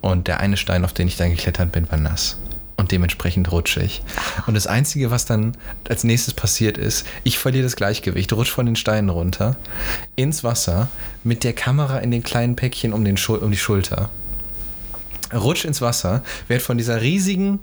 [0.00, 2.38] Und der eine Stein, auf den ich dann geklettert bin, war nass.
[2.80, 4.02] Und dementsprechend rutschig.
[4.46, 5.54] Und das Einzige, was dann
[5.90, 9.56] als nächstes passiert ist, ich verliere das Gleichgewicht, rutsch von den Steinen runter,
[10.16, 10.88] ins Wasser,
[11.22, 14.08] mit der Kamera in dem kleinen Päckchen um, den Schul um die Schulter
[15.32, 17.60] rutsch ins Wasser, werd von dieser riesigen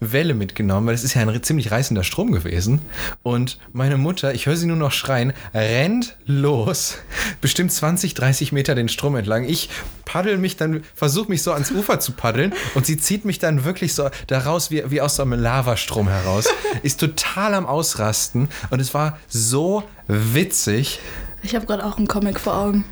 [0.00, 2.80] Welle mitgenommen, weil es ist ja ein ziemlich reißender Strom gewesen.
[3.22, 6.98] Und meine Mutter, ich höre sie nur noch schreien, rennt los,
[7.40, 9.44] bestimmt 20, 30 Meter den Strom entlang.
[9.44, 9.68] Ich
[10.04, 13.64] paddel mich dann, versuche mich so ans Ufer zu paddeln und sie zieht mich dann
[13.64, 16.46] wirklich so daraus wie, wie aus so einem Lavastrom heraus.
[16.82, 21.00] Ist total am Ausrasten und es war so witzig.
[21.42, 22.84] Ich habe gerade auch einen Comic vor Augen.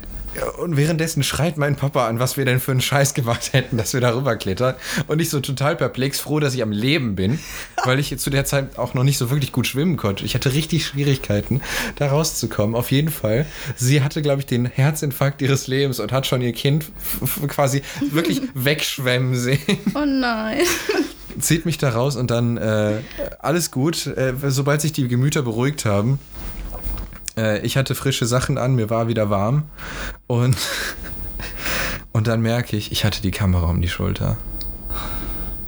[0.57, 3.93] Und währenddessen schreit mein Papa an, was wir denn für einen Scheiß gemacht hätten, dass
[3.93, 4.75] wir darüber klettern.
[5.07, 7.39] Und ich so total perplex, froh, dass ich am Leben bin,
[7.85, 10.25] weil ich zu der Zeit auch noch nicht so wirklich gut schwimmen konnte.
[10.25, 11.61] Ich hatte richtig Schwierigkeiten,
[11.95, 12.75] da rauszukommen.
[12.75, 13.45] Auf jeden Fall.
[13.75, 16.85] Sie hatte, glaube ich, den Herzinfarkt ihres Lebens und hat schon ihr Kind
[17.47, 19.59] quasi wirklich wegschwemmen sehen.
[19.95, 20.59] Oh nein.
[21.39, 22.99] Zieht mich da raus und dann äh,
[23.39, 24.07] alles gut.
[24.07, 26.19] Äh, sobald sich die Gemüter beruhigt haben,
[27.39, 29.63] äh, ich hatte frische Sachen an, mir war wieder warm
[30.27, 30.57] und,
[32.11, 34.37] und dann merke ich, ich hatte die Kamera um die Schulter.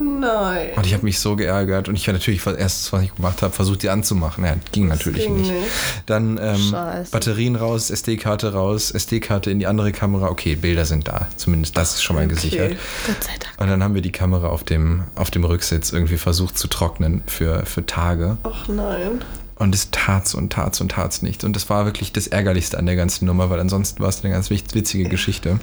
[0.04, 0.70] Nein.
[0.76, 3.42] Und ich habe mich so geärgert und ich war natürlich das erste, was ich gemacht
[3.44, 4.44] habe, versucht, die anzumachen.
[4.44, 5.52] Ja, ging natürlich ging nicht.
[5.52, 5.68] nicht.
[6.08, 6.76] Dann ähm.
[7.12, 10.30] Batterien raus, SD-Karte raus, SD-Karte in die andere Kamera.
[10.30, 11.28] Okay, Bilder sind da.
[11.38, 12.34] Zumindest das ist schon mal Okay.
[12.34, 12.72] gesichert.
[13.06, 13.54] Gott sei Dank.
[13.62, 17.22] Und dann haben wir die Kamera auf dem, auf dem Rücksitz irgendwie versucht zu trocknen
[17.28, 18.38] für, für Tage.
[18.44, 19.22] Ach nein.
[19.62, 21.44] Und es tat's und tat's und tat's nicht.
[21.44, 24.34] Und das war wirklich das Ärgerlichste an der ganzen Nummer, weil ansonsten war es eine
[24.34, 25.60] ganz witzige Geschichte.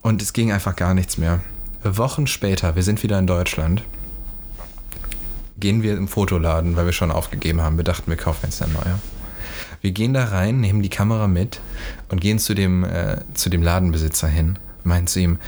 [0.00, 1.40] Und es ging einfach gar nichts mehr.
[1.84, 3.82] Wochen später, wir sind wieder in Deutschland,
[5.60, 7.76] gehen wir im Fotoladen, weil wir schon aufgegeben haben.
[7.76, 8.98] Wir dachten, wir kaufen jetzt eine neue.
[9.82, 11.60] Wir gehen da rein, nehmen die Kamera mit
[12.08, 14.58] und gehen zu dem, äh, zu dem Ladenbesitzer hin.
[14.82, 15.38] Meinen zu ihm,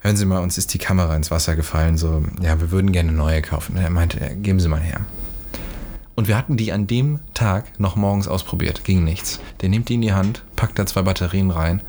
[0.00, 1.96] hören Sie mal, uns ist die Kamera ins Wasser gefallen.
[1.96, 3.76] So, ja, wir würden gerne eine neue kaufen.
[3.76, 5.02] Und er meinte, geben Sie mal her.
[6.14, 8.84] Und wir hatten die an dem Tag noch morgens ausprobiert.
[8.84, 9.40] Ging nichts.
[9.62, 11.82] Der nimmt die in die Hand, packt da zwei Batterien rein.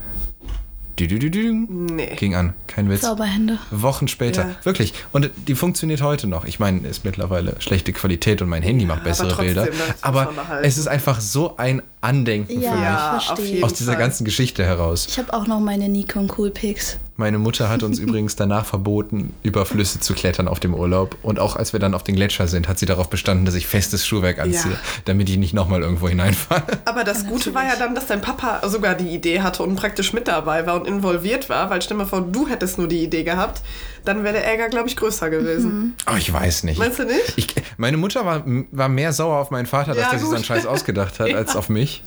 [0.99, 2.15] Nee.
[2.15, 2.53] Ging an.
[2.67, 3.01] Kein Witz.
[3.01, 3.57] Zauberhände.
[3.71, 4.41] Wochen später.
[4.43, 4.55] Ja.
[4.63, 4.93] Wirklich.
[5.11, 6.45] Und die funktioniert heute noch.
[6.45, 9.67] Ich meine, ist mittlerweile schlechte Qualität und mein Handy macht aber bessere trotzdem, Bilder.
[10.01, 10.31] Aber
[10.61, 13.19] es ist einfach so ein Andenken Ja.
[13.35, 13.51] für mich.
[13.59, 14.01] Ja, Aus dieser Fall.
[14.01, 15.05] ganzen Geschichte heraus.
[15.07, 16.97] Ich habe auch noch meine Nikon Cool Pics.
[17.15, 21.15] Meine Mutter hat uns übrigens danach verboten, über Flüsse zu klettern auf dem Urlaub.
[21.21, 23.67] Und auch als wir dann auf den Gletscher sind, hat sie darauf bestanden, dass ich
[23.67, 24.77] festes Schuhwerk anziehe, Ja.
[25.05, 26.63] damit ich nicht nochmal irgendwo hineinfalle.
[26.85, 30.11] Aber das Gute war ja dann, dass dein Papa sogar die Idee hatte und praktisch
[30.13, 33.23] mit dabei war und involviert war, weil stell mal vor, du hättest nur die Idee
[33.23, 33.61] gehabt,
[34.05, 35.95] dann wäre der Ärger, glaube ich, größer gewesen.
[36.11, 36.79] Oh, ich weiß nicht.
[36.79, 37.33] Meinst du nicht?
[37.37, 40.35] Ich, meine Mutter war, war mehr sauer auf meinen Vater, dass Ja, der sich so
[40.35, 40.43] einen.
[40.43, 41.37] Scheiß ausgedacht hat, Ja.
[41.37, 42.03] als auf mich.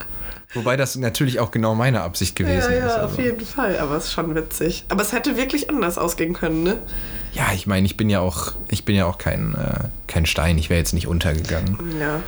[0.54, 2.94] Wobei das natürlich auch genau meine Absicht gewesen Ja, ja, ist.
[2.96, 3.22] auf also.
[3.22, 3.78] jeden Fall.
[3.78, 4.84] Aber es ist schon witzig.
[4.88, 6.78] Aber es hätte wirklich anders ausgehen können, ne?
[7.32, 10.56] Ja, ich meine, ich bin ja auch, ich bin ja auch kein, äh, kein Stein.
[10.58, 11.78] Ich wäre jetzt nicht untergegangen.
[12.00, 12.20] Ja.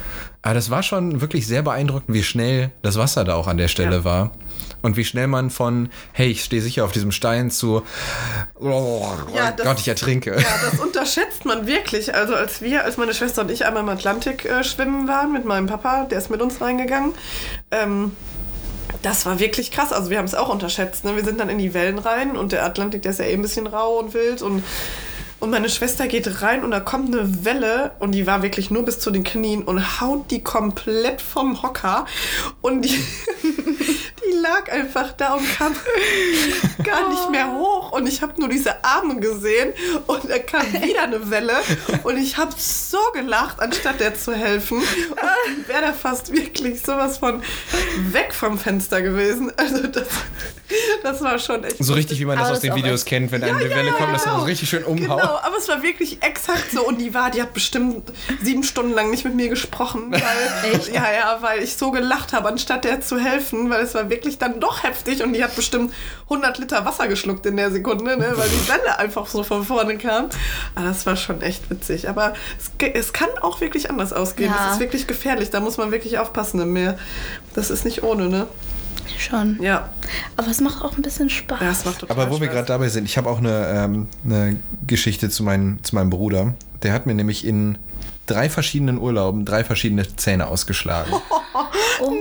[0.43, 3.69] Aber das war schon wirklich sehr beeindruckend, wie schnell das Wasser da auch an der
[3.69, 4.05] Stelle Ja.
[4.05, 4.31] war.
[4.83, 7.83] Und wie schnell man von, hey, ich stehe sicher auf diesem Stein zu,
[8.61, 10.37] oh, Ja, das- Gott, ich ertrinke.
[10.39, 12.15] Ja, das unterschätzt man wirklich.
[12.15, 15.45] Also als wir, als meine Schwester und ich einmal im Atlantik äh, schwimmen waren mit
[15.45, 17.15] meinem Papa, der ist mit uns reingegangen.
[17.71, 18.13] Ähm,
[19.03, 19.93] das war wirklich krass.
[19.93, 21.05] Also wir haben es auch unterschätzt.
[21.05, 21.17] Ne?
[21.17, 23.43] Wir sind dann in die Wellen rein und der Atlantik, der ist ja eh ein
[23.43, 24.63] bisschen rau und wild und
[25.39, 28.85] und meine Schwester geht rein und da kommt eine Welle und die war wirklich nur
[28.85, 32.07] bis zu den Knien und haut die komplett vom Hocker
[32.63, 32.89] und die,
[33.43, 35.75] die lag einfach da und kam
[36.85, 39.73] gar nicht mehr hoch und ich habe nur diese Arme gesehen
[40.07, 41.55] und da kam wieder eine Welle
[42.03, 47.19] und ich habe so gelacht, anstatt der zu helfen und wäre da fast wirklich sowas
[47.19, 47.43] von
[48.11, 49.53] weg vom Fenster gewesen.
[49.57, 50.07] Also das,
[51.03, 53.43] das war schon echt So richtig, wie man das aus den Videos echt- kennt, wenn
[53.43, 54.41] eine ja, Welle ja, kommt, dass er genau.
[54.41, 55.21] so richtig schön umhaut.
[55.21, 56.87] Genau, aber es war wirklich exakt so.
[56.87, 60.13] Und die war, die hat bestimmt sieben Stunden lang nicht mit mir gesprochen.
[60.13, 60.93] Weil, Echt?
[60.93, 64.39] Ja, ja, weil ich so gelacht habe, anstatt der zu helfen, weil es war wirklich
[64.39, 65.93] dann doch heftig und die hat bestimmt
[66.25, 69.99] 100 Liter Wasser geschluckt in der Sekunde, ne, weil die Welle einfach so von vorne
[69.99, 70.29] kam.
[70.75, 72.09] Aber das war schon echt witzig.
[72.09, 74.51] Aber es, es kann auch wirklich anders ausgehen.
[74.51, 74.67] Ja.
[74.67, 75.51] Es ist wirklich gefährlich.
[75.51, 76.99] Da muss man wirklich aufpassen im Meer.
[77.55, 78.47] Das ist nicht ohne, ne?
[79.19, 79.61] Schon.
[79.63, 79.89] Ja.
[80.37, 81.61] Aber es macht auch ein bisschen Spaß.
[81.61, 82.55] Ja, es macht total Aber wo wir Spaß.
[82.55, 86.55] gerade dabei sind, ich habe auch eine, ähm, eine Geschichte zu, mein, zu meinem Bruder.
[86.83, 87.79] Der hat mir nämlich in
[88.27, 91.13] drei verschiedenen Urlauben drei verschiedene Zähne ausgeschlagen.
[91.99, 92.13] Oh,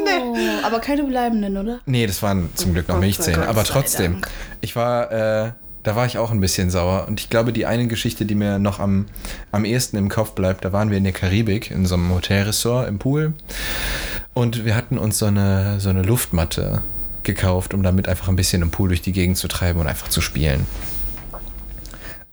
[0.63, 1.79] aber keine bleibenden, oder?
[1.85, 3.39] Nee, das waren zum Glück noch Milchzähne.
[3.39, 3.49] Dank.
[3.49, 4.21] Aber trotzdem,
[4.61, 5.51] ich war, äh,
[5.83, 7.05] da war ich auch ein bisschen sauer.
[7.09, 9.05] Und ich glaube, die eine Geschichte, die mir noch am,
[9.51, 12.87] am ehesten im Kopf bleibt, da waren wir in der Karibik, in so einem Hotelressort
[12.87, 13.33] im Pool.
[14.35, 16.81] Und wir hatten uns so eine, so eine Luftmatte
[17.23, 20.09] gekauft, um damit einfach ein bisschen im Pool durch die Gegend zu treiben und einfach
[20.09, 20.67] zu spielen.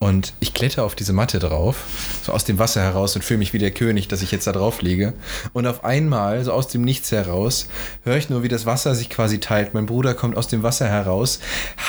[0.00, 1.76] Und ich kletter auf diese Matte drauf,
[2.24, 4.52] so aus dem Wasser heraus und fühle mich wie der König, dass ich jetzt da
[4.52, 5.12] drauf liege.
[5.52, 7.68] Und auf einmal, so aus dem Nichts heraus,
[8.02, 9.74] höre ich nur, wie das Wasser sich quasi teilt.
[9.74, 11.38] Mein Bruder kommt aus dem Wasser heraus,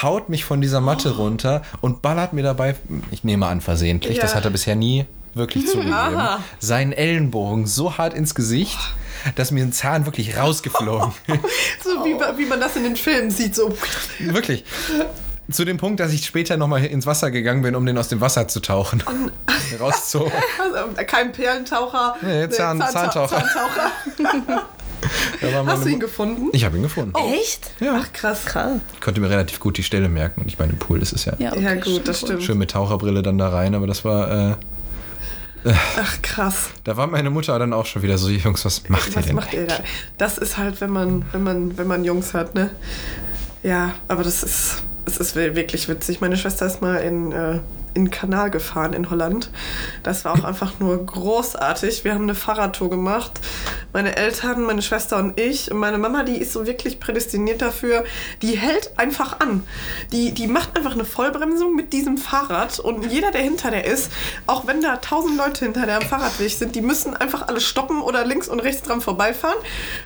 [0.03, 2.75] haut mich von dieser Matte runter und ballert mir dabei,
[3.09, 4.37] ich nehme an versehentlich, das Ja.
[4.37, 6.19] hat er bisher nie wirklich zugegeben,
[6.59, 8.77] seinen Ellenbogen so hart ins Gesicht,
[9.35, 11.11] dass mir ein Zahn wirklich rausgeflogen
[11.83, 13.73] So wie, wie man das in den Filmen sieht, so.
[14.19, 14.63] Wirklich.
[15.51, 18.21] Zu dem Punkt, dass ich später nochmal ins Wasser gegangen bin, um den aus dem
[18.21, 19.03] Wasser zu tauchen.
[19.79, 20.31] Rauszuholen.
[20.59, 22.15] Also, kein Perlentaucher.
[22.21, 23.43] Nee, Zahn- Zahntaucher.
[23.43, 24.63] Zahntaucher.
[25.41, 26.47] Da war Hast du ihn gefunden?
[26.53, 27.11] Ich habe ihn gefunden.
[27.33, 27.71] Echt?
[27.81, 27.99] Ja.
[28.01, 28.45] Ach, krass.
[28.45, 28.77] Krass.
[28.93, 30.39] Ich konnte mir relativ gut die Stelle merken.
[30.41, 32.41] Und ich meine, im Pool ist es ja, Ja, okay, ja, gut, das stimmt.
[32.43, 33.75] schön mit Taucherbrille dann da rein.
[33.75, 34.55] Aber das war, äh,
[35.65, 36.69] Ach, krass.
[36.83, 39.35] da war meine Mutter dann auch schon wieder so, Jungs, was macht ihr Was denn?
[39.35, 39.79] macht ihr da?
[40.17, 42.69] Das ist halt, wenn man, wenn man, wenn man Jungs hat, ne?
[43.63, 46.19] Ja, aber das ist, es ist wirklich witzig.
[46.21, 47.59] Meine Schwester ist mal in, äh,
[47.93, 49.49] in den Kanal gefahren in Holland.
[50.03, 52.03] Das war auch einfach nur großartig.
[52.03, 53.31] Wir haben eine Fahrradtour gemacht.
[53.93, 55.71] Meine Eltern, meine Schwester und ich.
[55.71, 58.03] Und meine Mama, die ist so wirklich prädestiniert dafür.
[58.41, 59.63] Die hält einfach an.
[60.11, 62.79] Die, die macht einfach eine Vollbremsung mit diesem Fahrrad.
[62.79, 64.11] Und jeder, der hinter der ist,
[64.47, 68.01] auch wenn da tausend Leute hinter der am Fahrradweg sind, die müssen einfach alle stoppen
[68.01, 69.57] oder links und rechts dran vorbeifahren,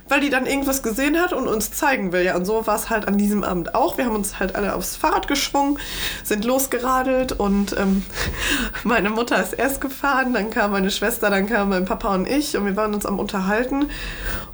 [0.09, 2.23] weil die dann irgendwas gesehen hat und uns zeigen will.
[2.23, 3.97] Ja, und so war es halt an diesem Abend auch.
[3.97, 5.79] Wir haben uns halt alle aufs Fahrrad geschwungen,
[6.23, 8.03] sind losgeradelt und ähm,
[8.83, 12.57] meine Mutter ist erst gefahren, dann kam meine Schwester, dann kam mein Papa und ich
[12.57, 13.89] und wir waren uns am Unterhalten.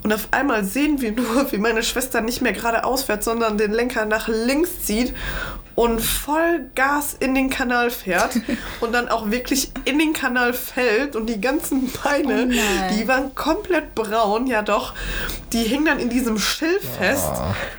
[0.04, 3.72] Und auf einmal sehen wir nur, wie meine Schwester nicht mehr geradeaus fährt, sondern den
[3.72, 5.14] Lenker nach links zieht
[5.76, 8.36] und voll Gas in den Kanal fährt
[8.80, 13.34] und dann auch wirklich in den Kanal fällt und die ganzen Beine, Oh die waren
[13.36, 14.94] komplett braun, ja doch,
[15.52, 17.32] die hingen dann in diesem Schilf fest.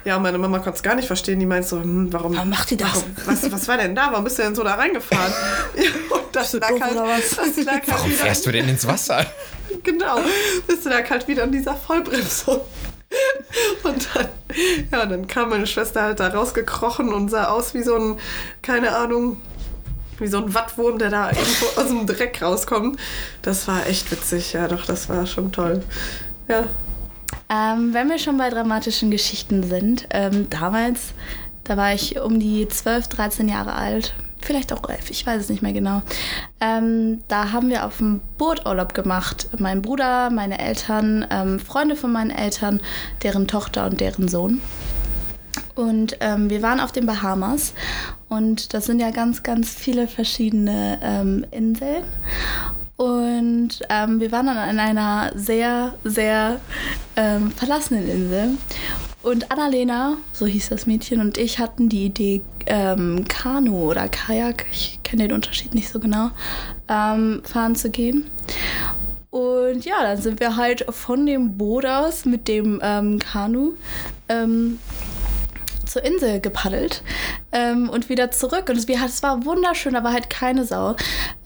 [0.04, 2.70] Ja, meine Mama konnte es gar nicht verstehen, die meint so, hm, warum, Warum macht
[2.70, 3.04] die das?
[3.24, 4.08] Was, was war denn da?
[4.10, 5.32] Warum bist du denn so da reingefahren?
[5.76, 9.26] Ja, und das lag halt, das lag halt Warum fährst du denn ins Wasser?
[9.82, 10.18] Genau,
[10.66, 12.60] bist du da halt wieder an dieser Vollbremsung.
[13.84, 14.28] Und dann,
[14.92, 18.18] ja, dann kam meine Schwester halt da rausgekrochen und sah aus wie so ein,
[18.62, 19.40] keine Ahnung,
[20.18, 22.98] wie so ein Wattwurm, der da irgendwo aus dem Dreck rauskommt.
[23.42, 25.84] Das war echt witzig, ja doch, das war schon toll.
[26.48, 26.66] Ja,
[27.50, 31.14] Ähm, wenn wir schon bei dramatischen Geschichten sind, ähm, damals,
[31.64, 35.48] da war ich um die 12, 13 Jahre alt, vielleicht auch 11, ich weiß es
[35.48, 36.02] nicht mehr genau.
[36.60, 39.48] Ähm, da haben wir auf dem Boot Urlaub gemacht.
[39.58, 42.80] Mein Bruder, meine Eltern, ähm, Freunde von meinen Eltern,
[43.22, 44.60] deren Tochter und deren Sohn.
[45.74, 47.74] Und ähm, wir waren auf den Bahamas
[48.28, 52.04] und das sind ja ganz, ganz viele verschiedene ähm, Inseln.
[52.96, 56.60] Und ähm, wir waren dann an einer sehr, sehr
[57.16, 58.50] ähm, verlassenen Insel.
[59.24, 64.66] Und Annalena, so hieß das Mädchen, und ich hatten die Idee, ähm, Kanu oder Kajak,
[64.70, 66.30] ich kenne den Unterschied nicht so genau,
[66.90, 68.30] ähm, fahren zu gehen.
[69.30, 73.72] Und ja, dann sind wir halt von dem Boot aus mit dem ähm, Kanu
[74.28, 74.78] ähm,
[75.86, 77.02] zur Insel gepaddelt
[77.54, 78.68] ähm, und wieder zurück.
[78.68, 80.96] Und es, es, war wunderschön, da war halt keine Sau.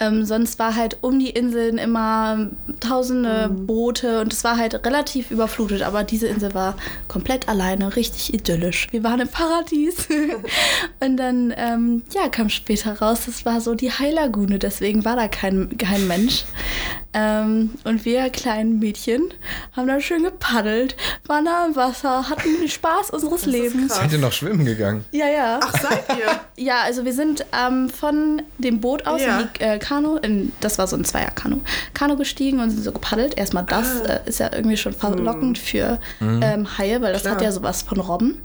[0.01, 2.49] Ähm, sonst war halt um die Inseln immer
[2.81, 3.67] tausende mhm.
[3.67, 5.83] Boote und es war halt relativ überflutet.
[5.83, 8.89] Aber diese Insel war komplett alleine, richtig idyllisch.
[8.91, 10.09] Wir waren im Paradies.
[11.01, 15.29] und dann, ähm, ja, kam später raus, das war so die Heilagune, deswegen war da
[15.29, 16.45] kein, kein Mensch.
[17.15, 19.33] Ähm, und wir kleinen Mädchen
[19.75, 23.95] haben da schön gepaddelt, waren da im Wasser, hatten den Spaß unseres Lebens.
[23.95, 25.05] Seid ihr noch schwimmen gegangen?
[25.11, 25.61] Ja, ja.
[25.63, 26.65] Ach, seid ihr?
[26.65, 29.41] ja, also wir sind ähm, von dem Boot aus ja.
[29.41, 31.61] in die äh, Kanu, in, das war so ein Zweier-Kanu,
[31.95, 33.37] Kanu gestiegen und sind so gepaddelt.
[33.37, 34.15] Erstmal das ah.
[34.15, 35.65] äh, ist ja irgendwie schon verlockend hm.
[35.65, 36.41] für mhm.
[36.43, 37.35] ähm, Haie, weil das Klar.
[37.35, 38.41] hat ja sowas von Robben.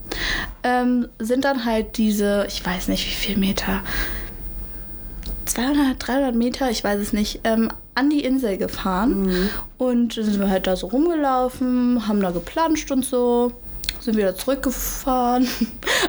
[0.64, 3.82] Ähm, sind dann halt diese, ich weiß nicht wie viel Meter,
[5.46, 9.24] 200, 300 Meter, ich weiß es nicht, ähm, an die Insel gefahren.
[9.24, 9.50] Mhm.
[9.78, 13.52] Und sind wir halt da so rumgelaufen, haben da geplanscht und so
[14.04, 15.48] sind wieder zurückgefahren.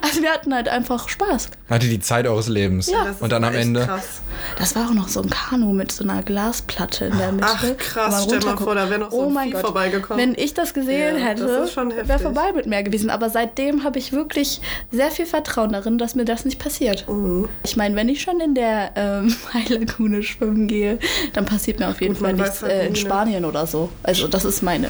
[0.02, 1.48] Also wir hatten halt einfach Spaß.
[1.70, 2.90] Hatte die Zeit eures Lebens.
[2.90, 3.14] Ja.
[3.20, 3.86] Und dann am Ende.
[3.86, 4.20] Krass.
[4.58, 7.46] Das war auch noch so ein Kanu mit so einer Glasplatte in der Mitte.
[7.48, 9.60] Ach krass, stell mal vor, da wäre noch so oh ein mein Gott.
[9.62, 10.20] vorbeigekommen.
[10.20, 13.08] Wenn ich das gesehen ja, hätte, wäre vorbei mit mir gewesen.
[13.08, 17.08] Aber seitdem habe ich wirklich sehr viel Vertrauen darin, dass mir das nicht passiert.
[17.08, 17.48] Mhm.
[17.64, 20.98] Ich meine, wenn ich schon in der ähm, Heilagune schwimmen gehe,
[21.32, 23.88] dann passiert mir auf jeden Gut, Fall nichts halt äh, in Spanien oder so.
[24.02, 24.88] Also das ist meine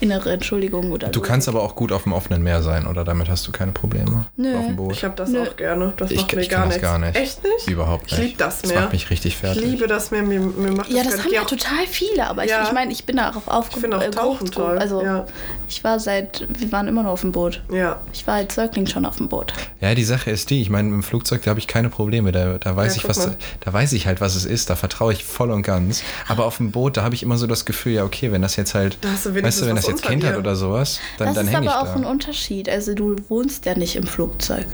[0.00, 0.92] innere Entschuldigung.
[0.92, 3.52] Oder du kannst aber auch gut auf dem offenen Meer sein, oder damit hast du
[3.52, 4.56] keine Probleme Nö.
[4.56, 4.92] auf dem Boot?
[4.92, 5.42] Ich habe das Nö.
[5.42, 5.92] auch gerne.
[5.96, 6.82] Das ich, macht mir ich gar nichts.
[6.82, 7.16] gar nicht.
[7.16, 7.68] Echt nicht?
[7.68, 8.12] Überhaupt nicht.
[8.12, 8.72] Ich liebe das Meer.
[8.72, 9.62] Das macht mich richtig fertig.
[9.62, 10.22] Ich liebe das Meer.
[10.22, 12.62] Mir, mir macht das Ja, das haben ja total viele, aber ja.
[12.62, 13.92] ich, ich meine, ich bin darauf aufgewachsen.
[13.92, 14.78] Ich finde auch Tauchen toll.
[14.78, 15.26] Also ja.
[15.68, 17.62] ich war seit, wir waren immer nur auf dem Boot.
[17.72, 18.00] Ja.
[18.12, 19.52] Ich war als Säugling schon auf dem Boot.
[19.80, 22.32] Ja, die Sache ist die, ich meine, im Flugzeug, da habe ich keine Probleme.
[22.32, 24.70] Da, da weiß ja, ich, was, da weiß ich halt, was es ist.
[24.70, 26.02] Da vertraue ich voll und ganz.
[26.26, 28.56] Aber auf dem Boot, da habe ich immer so das Gefühl, ja, okay, wenn das
[28.56, 31.46] jetzt halt, da weißt du, wenn das jetzt Kind hat oder sowas, dann, das dann
[31.48, 32.27] hänge ich Das ist aber auch ein Unterschied.
[32.68, 34.66] Also du wohnst ja nicht im Flugzeug.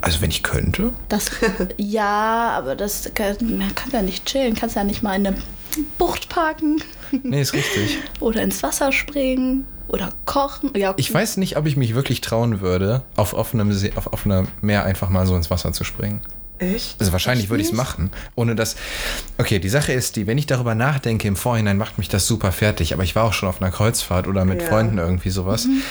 [0.00, 0.92] Also wenn ich könnte?
[1.08, 1.30] Das,
[1.76, 5.36] ja, aber das kann, man kann ja nicht chillen, kannst ja nicht mal in eine
[5.98, 6.82] Bucht parken.
[7.22, 7.98] Nee, ist richtig.
[8.20, 10.72] Oder ins Wasser springen oder kochen.
[10.76, 14.48] Ja, Ich weiß nicht, ob ich mich wirklich trauen würde, auf offenem, See, auf offenem
[14.60, 16.20] Meer einfach mal so ins Wasser zu springen.
[16.58, 17.00] Echt?
[17.00, 18.76] Also wahrscheinlich Echt würde ich es machen, ohne dass.
[19.38, 22.52] Okay, die Sache ist die, wenn ich darüber nachdenke im Vorhinein, macht mich das super
[22.52, 22.92] fertig.
[22.92, 24.68] Aber ich war auch schon auf einer Kreuzfahrt oder mit ja.
[24.68, 25.64] Freunden irgendwie sowas.
[25.64, 25.82] Mhm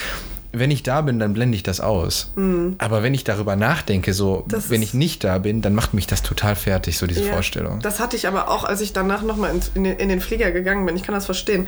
[0.60, 2.32] wenn ich da bin, dann blende ich das aus.
[2.36, 2.76] Mhm.
[2.78, 6.08] Aber wenn ich darüber nachdenke, so, das wenn ich nicht da bin, dann macht mich
[6.08, 7.80] das total fertig, so diese ja, Vorstellung.
[7.82, 10.86] Das hatte ich aber auch, als ich danach nochmal in, in, in den Flieger gegangen
[10.86, 10.96] bin.
[10.96, 11.68] Ich kann das verstehen.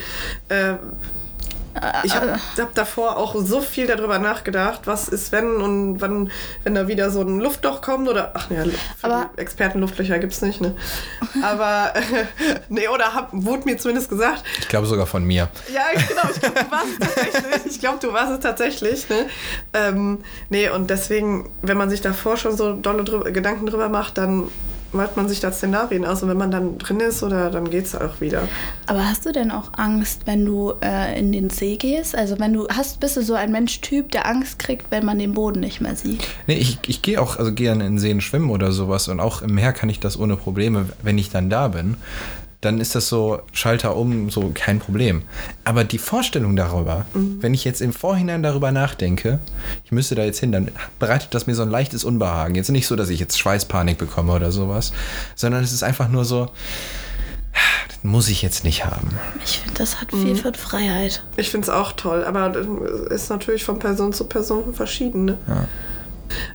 [0.50, 0.76] Äh,
[2.04, 6.32] ich habe hab davor auch so viel darüber nachgedacht, was ist, wenn und wann,
[6.64, 8.64] wenn da wieder so ein Luftloch kommt oder, ach ja,
[9.02, 10.76] aber Experten Luftlöcher gibt es nicht, ne?
[11.44, 12.02] Aber, äh,
[12.70, 14.44] nee, oder hab, wurde mir zumindest gesagt.
[14.60, 15.50] Ich glaube sogar von mir.
[15.74, 17.74] Ja, genau, ich glaube, du warst es tatsächlich.
[17.74, 19.28] Ich glaube, du warst es tatsächlich, ne?
[19.74, 24.18] Ähm, nee, und deswegen, wenn man sich davor schon so dolle drüber, Gedanken drüber macht,
[24.18, 24.50] dann
[24.94, 27.86] malt man sich da Szenarien aus und wenn man dann drin ist, oder dann geht
[27.86, 28.48] es auch wieder.
[28.88, 32.16] Aber hast du denn auch Angst, wenn du äh, in den See gehst?
[32.16, 35.34] Also wenn du hast, bist du so ein Mensch-Typ, der Angst kriegt, wenn man den
[35.34, 36.24] Boden nicht mehr sieht?
[36.48, 39.56] Nee, ich, ich gehe auch also gerne in Seen schwimmen oder sowas und auch im
[39.56, 41.98] Meer kann ich das ohne Probleme, wenn ich dann da bin
[42.62, 45.22] dann ist das so Schalter um, so kein Problem.
[45.64, 47.42] Aber die Vorstellung darüber, mhm.
[47.42, 49.40] wenn ich jetzt im Vorhinein darüber nachdenke,
[49.86, 52.56] ich müsste da jetzt hin, dann bereitet das mir so ein leichtes Unbehagen.
[52.56, 54.92] Jetzt nicht so, dass ich jetzt Schweißpanik bekomme oder sowas,
[55.36, 56.50] sondern es ist einfach nur so,
[57.88, 59.18] das muss ich jetzt nicht haben.
[59.44, 60.38] Ich finde, das hat viel mhm.
[60.38, 61.24] von Freiheit.
[61.38, 62.56] Ich finde es auch toll, aber
[63.10, 65.26] ist natürlich von Person zu Person verschieden.
[65.26, 65.38] Ne?
[65.48, 65.68] Ja.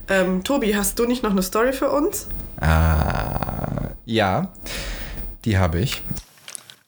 [0.08, 2.28] Ähm, Tobi, hast du nicht noch eine Story für uns?
[2.60, 4.52] Ah, ja.
[5.44, 6.02] Die habe ich.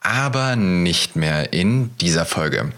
[0.00, 2.72] Aber nicht mehr in dieser Folge.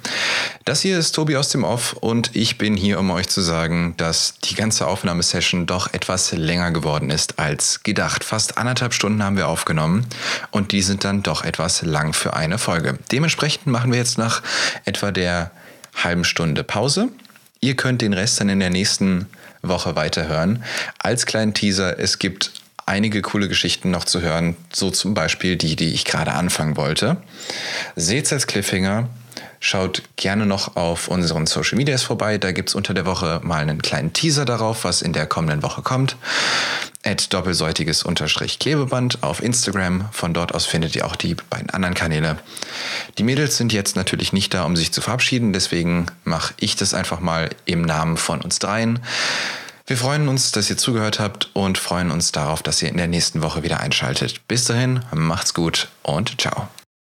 [0.65, 3.95] Das hier ist Tobi aus dem Off und ich bin hier, um euch zu sagen,
[3.99, 8.25] dass die ganze Aufnahmesession doch etwas länger geworden ist als gedacht.
[8.25, 10.07] Fast anderthalb Stunden haben wir aufgenommen
[10.51, 12.99] und die sind dann doch etwas lang für eine Folge.
[13.13, 14.43] Dementsprechend machen wir jetzt nach
[14.87, 15.51] etwa der
[15.95, 17.09] halben Stunde Pause.
[17.61, 19.27] Ihr könnt den Rest dann in der nächsten
[19.63, 20.65] Woche weiterhören.
[20.99, 22.53] Als kleinen Teaser, es gibt
[22.89, 27.19] einige coole Geschichten noch zu hören, so zum Beispiel die, die ich gerade anfangen wollte.
[27.95, 29.09] Seht's als Cliffhanger.
[29.61, 32.39] Schaut gerne noch auf unseren Social Medias vorbei.
[32.39, 35.63] Da gibt es unter der Woche mal einen kleinen Teaser darauf, was in der kommenden
[35.63, 36.17] Woche kommt.
[37.05, 40.09] At doppelseitiges Unterstrich Klebeband auf Instagram.
[40.13, 42.39] Von dort aus findet ihr auch die beiden anderen Kanäle.
[43.19, 45.53] Die Mädels sind jetzt natürlich nicht da, um sich zu verabschieden.
[45.53, 49.01] Deswegen mache ich das einfach mal im Namen von uns dreien.
[49.89, 53.09] Wir freuen uns, dass ihr zugehört habt und freuen uns darauf, dass ihr in der
[53.09, 54.47] nächsten Woche wieder einschaltet.
[54.47, 56.69] Bis dahin, macht's gut und ciao.